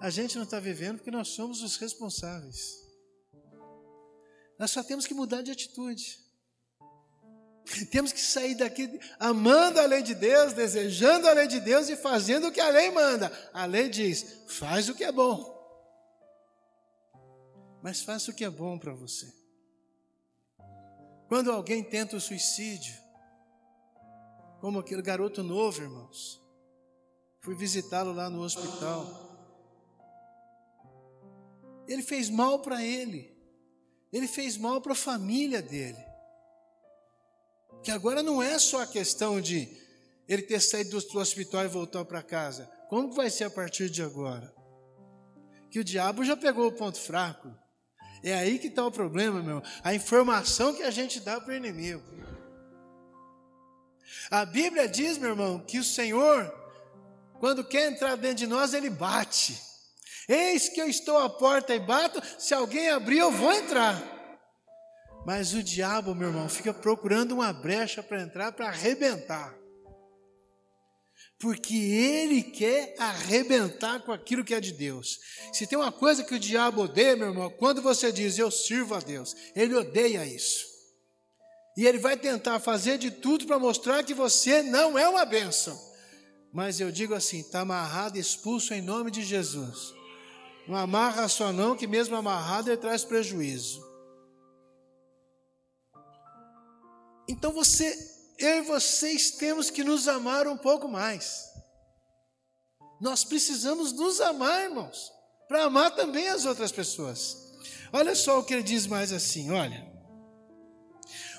A 0.01 0.09
gente 0.09 0.35
não 0.37 0.43
está 0.43 0.59
vivendo 0.59 0.97
porque 0.97 1.11
nós 1.11 1.29
somos 1.29 1.61
os 1.61 1.75
responsáveis. 1.77 2.87
Nós 4.57 4.71
só 4.71 4.83
temos 4.83 5.05
que 5.05 5.13
mudar 5.13 5.41
de 5.41 5.51
atitude. 5.51 6.19
Temos 7.91 8.11
que 8.11 8.19
sair 8.19 8.55
daqui 8.55 8.99
amando 9.19 9.79
a 9.79 9.85
lei 9.85 10.01
de 10.01 10.15
Deus, 10.15 10.53
desejando 10.53 11.27
a 11.27 11.33
lei 11.33 11.47
de 11.47 11.59
Deus 11.59 11.87
e 11.89 11.95
fazendo 11.95 12.47
o 12.47 12.51
que 12.51 12.59
a 12.59 12.69
lei 12.69 12.89
manda. 12.91 13.31
A 13.53 13.65
lei 13.65 13.89
diz: 13.89 14.43
faz 14.47 14.89
o 14.89 14.95
que 14.95 15.03
é 15.03 15.11
bom. 15.11 15.57
Mas 17.81 18.01
faça 18.01 18.31
o 18.31 18.33
que 18.33 18.43
é 18.43 18.49
bom 18.49 18.77
para 18.77 18.93
você. 18.93 19.31
Quando 21.27 21.51
alguém 21.51 21.83
tenta 21.83 22.15
o 22.15 22.21
suicídio, 22.21 22.93
como 24.59 24.79
aquele 24.79 25.01
garoto 25.01 25.43
novo, 25.43 25.81
irmãos. 25.81 26.41
Fui 27.41 27.55
visitá-lo 27.55 28.11
lá 28.11 28.29
no 28.29 28.41
hospital. 28.41 29.07
Ele 31.87 32.03
fez 32.03 32.29
mal 32.29 32.59
para 32.59 32.83
ele. 32.83 33.33
Ele 34.11 34.27
fez 34.27 34.57
mal 34.57 34.81
para 34.81 34.91
a 34.93 34.95
família 34.95 35.61
dele. 35.61 36.08
Que 37.83 37.91
agora 37.91 38.21
não 38.21 38.41
é 38.41 38.57
só 38.59 38.81
a 38.81 38.87
questão 38.87 39.39
de 39.39 39.67
ele 40.27 40.43
ter 40.43 40.59
saído 40.59 40.99
do 40.99 41.19
hospital 41.19 41.65
e 41.65 41.67
voltar 41.67 42.05
para 42.05 42.21
casa. 42.21 42.69
Como 42.87 43.13
vai 43.13 43.29
ser 43.29 43.45
a 43.45 43.49
partir 43.49 43.89
de 43.89 44.01
agora? 44.01 44.53
Que 45.71 45.79
o 45.79 45.83
diabo 45.83 46.23
já 46.23 46.35
pegou 46.35 46.67
o 46.67 46.71
ponto 46.71 46.99
fraco. 46.99 47.53
É 48.23 48.33
aí 48.33 48.59
que 48.59 48.67
está 48.67 48.85
o 48.85 48.91
problema, 48.91 49.41
meu. 49.41 49.63
A 49.83 49.93
informação 49.93 50.73
que 50.73 50.83
a 50.83 50.91
gente 50.91 51.19
dá 51.19 51.39
para 51.39 51.53
o 51.53 51.57
inimigo. 51.57 52.03
A 54.29 54.45
Bíblia 54.45 54.87
diz, 54.87 55.17
meu 55.17 55.29
irmão, 55.29 55.59
que 55.59 55.79
o 55.79 55.83
Senhor, 55.83 56.53
quando 57.39 57.63
quer 57.63 57.91
entrar 57.91 58.15
dentro 58.15 58.37
de 58.37 58.47
nós, 58.47 58.73
ele 58.73 58.89
bate. 58.89 59.59
Eis 60.27 60.69
que 60.69 60.79
eu 60.79 60.87
estou 60.87 61.17
à 61.17 61.29
porta 61.29 61.73
e 61.73 61.79
bato, 61.79 62.21
se 62.37 62.53
alguém 62.53 62.89
abrir, 62.89 63.17
eu 63.17 63.31
vou 63.31 63.51
entrar. 63.51 64.18
Mas 65.25 65.53
o 65.53 65.61
diabo, 65.61 66.15
meu 66.15 66.29
irmão, 66.29 66.49
fica 66.49 66.73
procurando 66.73 67.33
uma 67.33 67.51
brecha 67.51 68.01
para 68.01 68.21
entrar, 68.21 68.51
para 68.51 68.67
arrebentar. 68.67 69.55
Porque 71.39 71.73
ele 71.73 72.43
quer 72.43 72.95
arrebentar 72.97 74.01
com 74.01 74.11
aquilo 74.11 74.43
que 74.43 74.53
é 74.53 74.59
de 74.59 74.73
Deus. 74.73 75.19
Se 75.53 75.65
tem 75.65 75.77
uma 75.77 75.91
coisa 75.91 76.23
que 76.23 76.35
o 76.35 76.39
diabo 76.39 76.81
odeia, 76.81 77.15
meu 77.15 77.29
irmão, 77.29 77.49
quando 77.49 77.81
você 77.81 78.11
diz 78.11 78.37
eu 78.37 78.51
sirvo 78.51 78.95
a 78.95 78.99
Deus, 78.99 79.35
ele 79.55 79.73
odeia 79.73 80.25
isso. 80.25 80.65
E 81.77 81.87
ele 81.87 81.97
vai 81.97 82.17
tentar 82.17 82.59
fazer 82.59 82.97
de 82.97 83.09
tudo 83.09 83.45
para 83.45 83.57
mostrar 83.57 84.03
que 84.03 84.13
você 84.13 84.61
não 84.61 84.99
é 84.99 85.07
uma 85.07 85.23
bênção. 85.23 85.79
Mas 86.51 86.79
eu 86.81 86.91
digo 86.91 87.13
assim: 87.13 87.39
está 87.39 87.61
amarrado 87.61 88.17
expulso 88.17 88.73
em 88.73 88.81
nome 88.81 89.09
de 89.09 89.23
Jesus. 89.23 89.93
Não 90.67 90.75
amarra 90.75 91.27
só 91.29 91.53
não, 91.53 91.75
que 91.75 91.87
mesmo 91.87 92.15
amarrado 92.15 92.69
ele 92.69 92.77
traz 92.77 93.05
prejuízo. 93.05 93.88
Então 97.29 97.51
você, 97.51 97.95
eu 98.39 98.57
e 98.57 98.61
vocês 98.61 99.29
temos 99.29 99.69
que 99.69 99.83
nos 99.83 100.07
amar 100.07 100.47
um 100.47 100.57
pouco 100.57 100.87
mais. 100.87 101.47
Nós 102.99 103.23
precisamos 103.23 103.93
nos 103.93 104.19
amar, 104.19 104.63
irmãos, 104.63 105.11
para 105.47 105.65
amar 105.65 105.95
também 105.95 106.27
as 106.27 106.45
outras 106.45 106.71
pessoas. 106.71 107.37
Olha 107.93 108.15
só 108.15 108.39
o 108.39 108.43
que 108.43 108.55
ele 108.55 108.63
diz 108.63 108.87
mais 108.87 109.13
assim: 109.13 109.51
olha. 109.51 109.87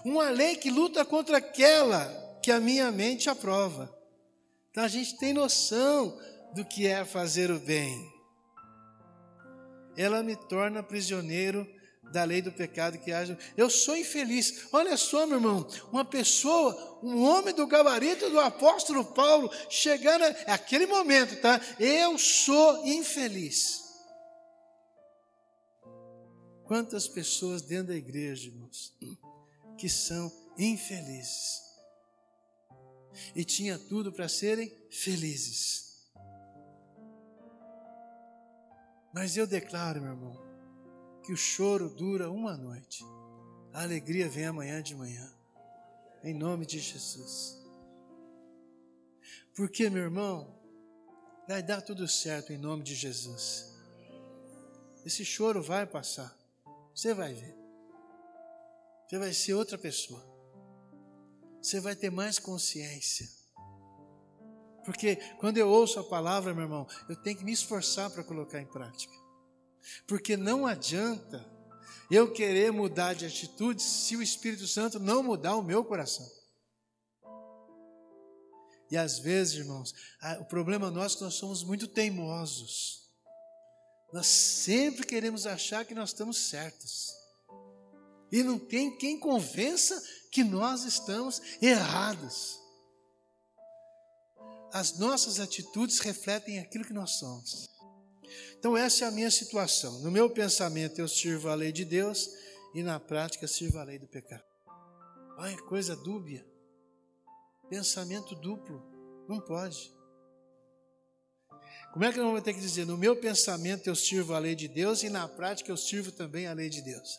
Uma 0.04 0.30
lei 0.30 0.54
que 0.54 0.70
luta 0.70 1.04
contra 1.04 1.38
aquela 1.38 2.38
que 2.40 2.52
a 2.52 2.60
minha 2.60 2.92
mente 2.92 3.28
aprova. 3.28 3.92
Então 4.70 4.84
a 4.84 4.88
gente 4.88 5.18
tem 5.18 5.32
noção 5.32 6.16
do 6.54 6.64
que 6.64 6.86
é 6.86 7.04
fazer 7.04 7.50
o 7.50 7.58
bem. 7.58 8.08
Ela 9.96 10.22
me 10.22 10.36
torna 10.36 10.84
prisioneiro 10.84 11.66
da 12.10 12.24
lei 12.24 12.42
do 12.42 12.52
pecado 12.52 12.98
que 12.98 13.12
haja. 13.12 13.38
Eu 13.56 13.70
sou 13.70 13.96
infeliz. 13.96 14.68
Olha 14.72 14.96
só, 14.96 15.26
meu 15.26 15.36
irmão, 15.36 15.66
uma 15.92 16.04
pessoa, 16.04 17.00
um 17.02 17.22
homem 17.22 17.54
do 17.54 17.66
gabarito 17.66 18.28
do 18.30 18.40
apóstolo 18.40 19.04
Paulo, 19.04 19.50
chegar 19.68 20.18
naquele 20.46 20.86
momento, 20.86 21.40
tá? 21.40 21.60
Eu 21.78 22.18
sou 22.18 22.86
infeliz. 22.86 23.88
Quantas 26.64 27.08
pessoas 27.08 27.62
dentro 27.62 27.88
da 27.88 27.96
igreja, 27.96 28.48
irmãos? 28.48 28.94
que 29.80 29.88
são 29.88 30.30
infelizes. 30.58 31.62
E 33.34 33.46
tinha 33.46 33.78
tudo 33.78 34.12
para 34.12 34.28
serem 34.28 34.70
felizes. 34.90 36.10
Mas 39.12 39.38
eu 39.38 39.46
declaro, 39.46 40.02
meu 40.02 40.12
irmão, 40.12 40.49
que 41.30 41.34
o 41.34 41.36
choro 41.36 41.88
dura 41.88 42.28
uma 42.28 42.56
noite, 42.56 43.04
a 43.72 43.82
alegria 43.82 44.28
vem 44.28 44.46
amanhã 44.46 44.82
de 44.82 44.96
manhã, 44.96 45.32
em 46.24 46.34
nome 46.34 46.66
de 46.66 46.80
Jesus. 46.80 47.56
Porque, 49.54 49.88
meu 49.88 50.02
irmão, 50.02 50.52
vai 51.46 51.62
dar 51.62 51.82
tudo 51.82 52.08
certo 52.08 52.52
em 52.52 52.58
nome 52.58 52.82
de 52.82 52.96
Jesus. 52.96 53.78
Esse 55.06 55.24
choro 55.24 55.62
vai 55.62 55.86
passar, 55.86 56.36
você 56.92 57.14
vai 57.14 57.32
ver. 57.32 57.56
Você 59.06 59.16
vai 59.16 59.32
ser 59.32 59.54
outra 59.54 59.78
pessoa. 59.78 60.26
Você 61.62 61.78
vai 61.78 61.94
ter 61.94 62.10
mais 62.10 62.40
consciência. 62.40 63.28
Porque 64.84 65.14
quando 65.38 65.58
eu 65.58 65.68
ouço 65.68 66.00
a 66.00 66.04
palavra, 66.04 66.52
meu 66.52 66.64
irmão, 66.64 66.88
eu 67.08 67.14
tenho 67.14 67.36
que 67.38 67.44
me 67.44 67.52
esforçar 67.52 68.10
para 68.10 68.24
colocar 68.24 68.60
em 68.60 68.66
prática. 68.66 69.19
Porque 70.06 70.36
não 70.36 70.66
adianta 70.66 71.48
eu 72.10 72.32
querer 72.32 72.72
mudar 72.72 73.14
de 73.14 73.26
atitude 73.26 73.82
se 73.82 74.16
o 74.16 74.22
Espírito 74.22 74.66
Santo 74.66 74.98
não 74.98 75.22
mudar 75.22 75.56
o 75.56 75.62
meu 75.62 75.84
coração. 75.84 76.28
E 78.90 78.96
às 78.96 79.20
vezes, 79.20 79.54
irmãos, 79.54 79.94
o 80.40 80.44
problema 80.44 80.90
nosso 80.90 81.16
é 81.16 81.18
que 81.18 81.24
nós 81.24 81.34
somos 81.34 81.62
muito 81.62 81.86
teimosos. 81.86 83.08
Nós 84.12 84.26
sempre 84.26 85.06
queremos 85.06 85.46
achar 85.46 85.84
que 85.84 85.94
nós 85.94 86.10
estamos 86.10 86.36
certos. 86.48 87.14
E 88.32 88.42
não 88.42 88.58
tem 88.58 88.96
quem 88.96 89.18
convença 89.18 90.02
que 90.32 90.42
nós 90.42 90.84
estamos 90.84 91.40
errados. 91.62 92.58
As 94.72 94.98
nossas 94.98 95.38
atitudes 95.38 96.00
refletem 96.00 96.58
aquilo 96.58 96.84
que 96.84 96.92
nós 96.92 97.18
somos. 97.18 97.70
Então, 98.58 98.76
essa 98.76 99.04
é 99.04 99.08
a 99.08 99.10
minha 99.10 99.30
situação. 99.30 100.00
No 100.00 100.10
meu 100.10 100.28
pensamento, 100.30 100.98
eu 100.98 101.08
sirvo 101.08 101.48
a 101.48 101.54
lei 101.54 101.72
de 101.72 101.84
Deus 101.84 102.30
e 102.74 102.82
na 102.82 103.00
prática, 103.00 103.46
sirvo 103.46 103.78
a 103.78 103.84
lei 103.84 103.98
do 103.98 104.06
pecado. 104.06 104.44
Olha, 105.38 105.56
coisa 105.62 105.96
dúbia. 105.96 106.46
Pensamento 107.68 108.34
duplo. 108.34 108.82
Não 109.28 109.40
pode. 109.40 109.92
Como 111.92 112.04
é 112.04 112.12
que 112.12 112.20
eu 112.20 112.30
vou 112.30 112.40
ter 112.40 112.54
que 112.54 112.60
dizer? 112.60 112.86
No 112.86 112.96
meu 112.96 113.16
pensamento, 113.16 113.88
eu 113.88 113.96
sirvo 113.96 114.34
a 114.34 114.38
lei 114.38 114.54
de 114.54 114.68
Deus 114.68 115.02
e 115.02 115.08
na 115.08 115.26
prática, 115.26 115.70
eu 115.70 115.76
sirvo 115.76 116.12
também 116.12 116.46
a 116.46 116.52
lei 116.52 116.68
de 116.68 116.82
Deus. 116.82 117.18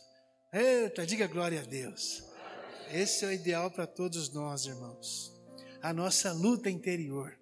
Eita, 0.52 1.06
diga 1.06 1.26
glória 1.26 1.60
a 1.60 1.64
Deus. 1.64 2.22
Esse 2.90 3.24
é 3.24 3.28
o 3.28 3.32
ideal 3.32 3.70
para 3.70 3.86
todos 3.86 4.30
nós, 4.32 4.66
irmãos. 4.66 5.32
A 5.82 5.92
nossa 5.92 6.32
luta 6.32 6.70
interior 6.70 7.38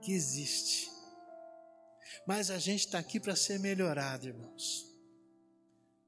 que 0.00 0.12
existe. 0.12 0.95
Mas 2.26 2.50
a 2.50 2.58
gente 2.58 2.86
está 2.86 2.98
aqui 2.98 3.20
para 3.20 3.36
ser 3.36 3.60
melhorado, 3.60 4.26
irmãos. 4.26 4.84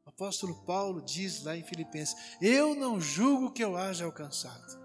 O 0.04 0.08
apóstolo 0.08 0.54
Paulo 0.64 1.00
diz 1.00 1.44
lá 1.44 1.56
em 1.56 1.62
Filipenses: 1.62 2.16
Eu 2.40 2.74
não 2.74 3.00
julgo 3.00 3.52
que 3.52 3.62
eu 3.62 3.76
haja 3.76 4.04
alcançado. 4.04 4.78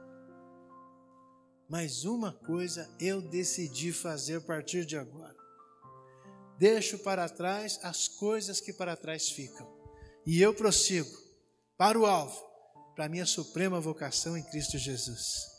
Mas 1.67 2.03
uma 2.03 2.31
coisa 2.31 2.93
eu 2.99 3.21
decidi 3.21 3.91
fazer 3.91 4.35
a 4.35 4.41
partir 4.41 4.85
de 4.85 4.95
agora. 4.95 5.35
Deixo 6.59 6.99
para 6.99 7.27
trás 7.27 7.79
as 7.81 8.07
coisas 8.07 8.61
que 8.61 8.71
para 8.71 8.95
trás 8.95 9.29
ficam 9.29 9.67
e 10.25 10.41
eu 10.41 10.53
prossigo 10.53 11.09
para 11.77 11.99
o 11.99 12.05
alvo, 12.05 12.41
para 12.95 13.05
a 13.05 13.09
minha 13.09 13.25
suprema 13.25 13.79
vocação 13.79 14.37
em 14.37 14.43
Cristo 14.43 14.77
Jesus. 14.77 15.51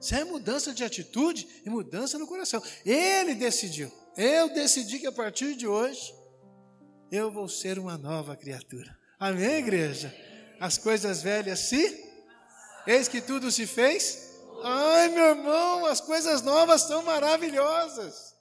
Isso 0.00 0.14
é 0.14 0.24
mudança 0.24 0.74
de 0.74 0.84
atitude 0.84 1.62
e 1.64 1.70
mudança 1.70 2.18
no 2.18 2.26
coração. 2.26 2.62
Ele 2.84 3.34
decidiu. 3.34 3.90
Eu 4.16 4.48
decidi 4.48 4.98
que 4.98 5.06
a 5.06 5.12
partir 5.12 5.54
de 5.54 5.66
hoje 5.66 6.14
eu 7.10 7.30
vou 7.30 7.48
ser 7.48 7.78
uma 7.78 7.98
nova 7.98 8.34
criatura. 8.34 8.96
Amém, 9.18 9.58
igreja? 9.58 10.14
As 10.58 10.78
coisas 10.78 11.22
velhas 11.22 11.58
se. 11.60 12.04
Eis 12.86 13.08
que 13.08 13.20
tudo 13.20 13.50
se 13.50 13.66
fez. 13.66 14.40
Ai, 14.62 15.08
meu 15.08 15.26
irmão, 15.26 15.84
as 15.84 16.00
coisas 16.00 16.40
novas 16.42 16.82
são 16.82 17.02
maravilhosas. 17.02 18.34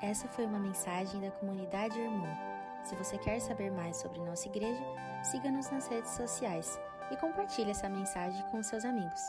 Essa 0.00 0.28
foi 0.28 0.46
uma 0.46 0.60
mensagem 0.60 1.20
da 1.20 1.30
comunidade 1.32 1.98
Irmão. 1.98 2.36
Se 2.84 2.94
você 2.94 3.18
quer 3.18 3.40
saber 3.40 3.70
mais 3.72 3.96
sobre 3.96 4.20
nossa 4.20 4.46
igreja, 4.46 4.80
siga-nos 5.24 5.68
nas 5.70 5.88
redes 5.88 6.12
sociais 6.12 6.78
e 7.10 7.16
compartilhe 7.16 7.72
essa 7.72 7.88
mensagem 7.88 8.42
com 8.50 8.62
seus 8.62 8.84
amigos. 8.84 9.20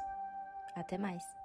Até 0.75 0.97
mais! 0.97 1.38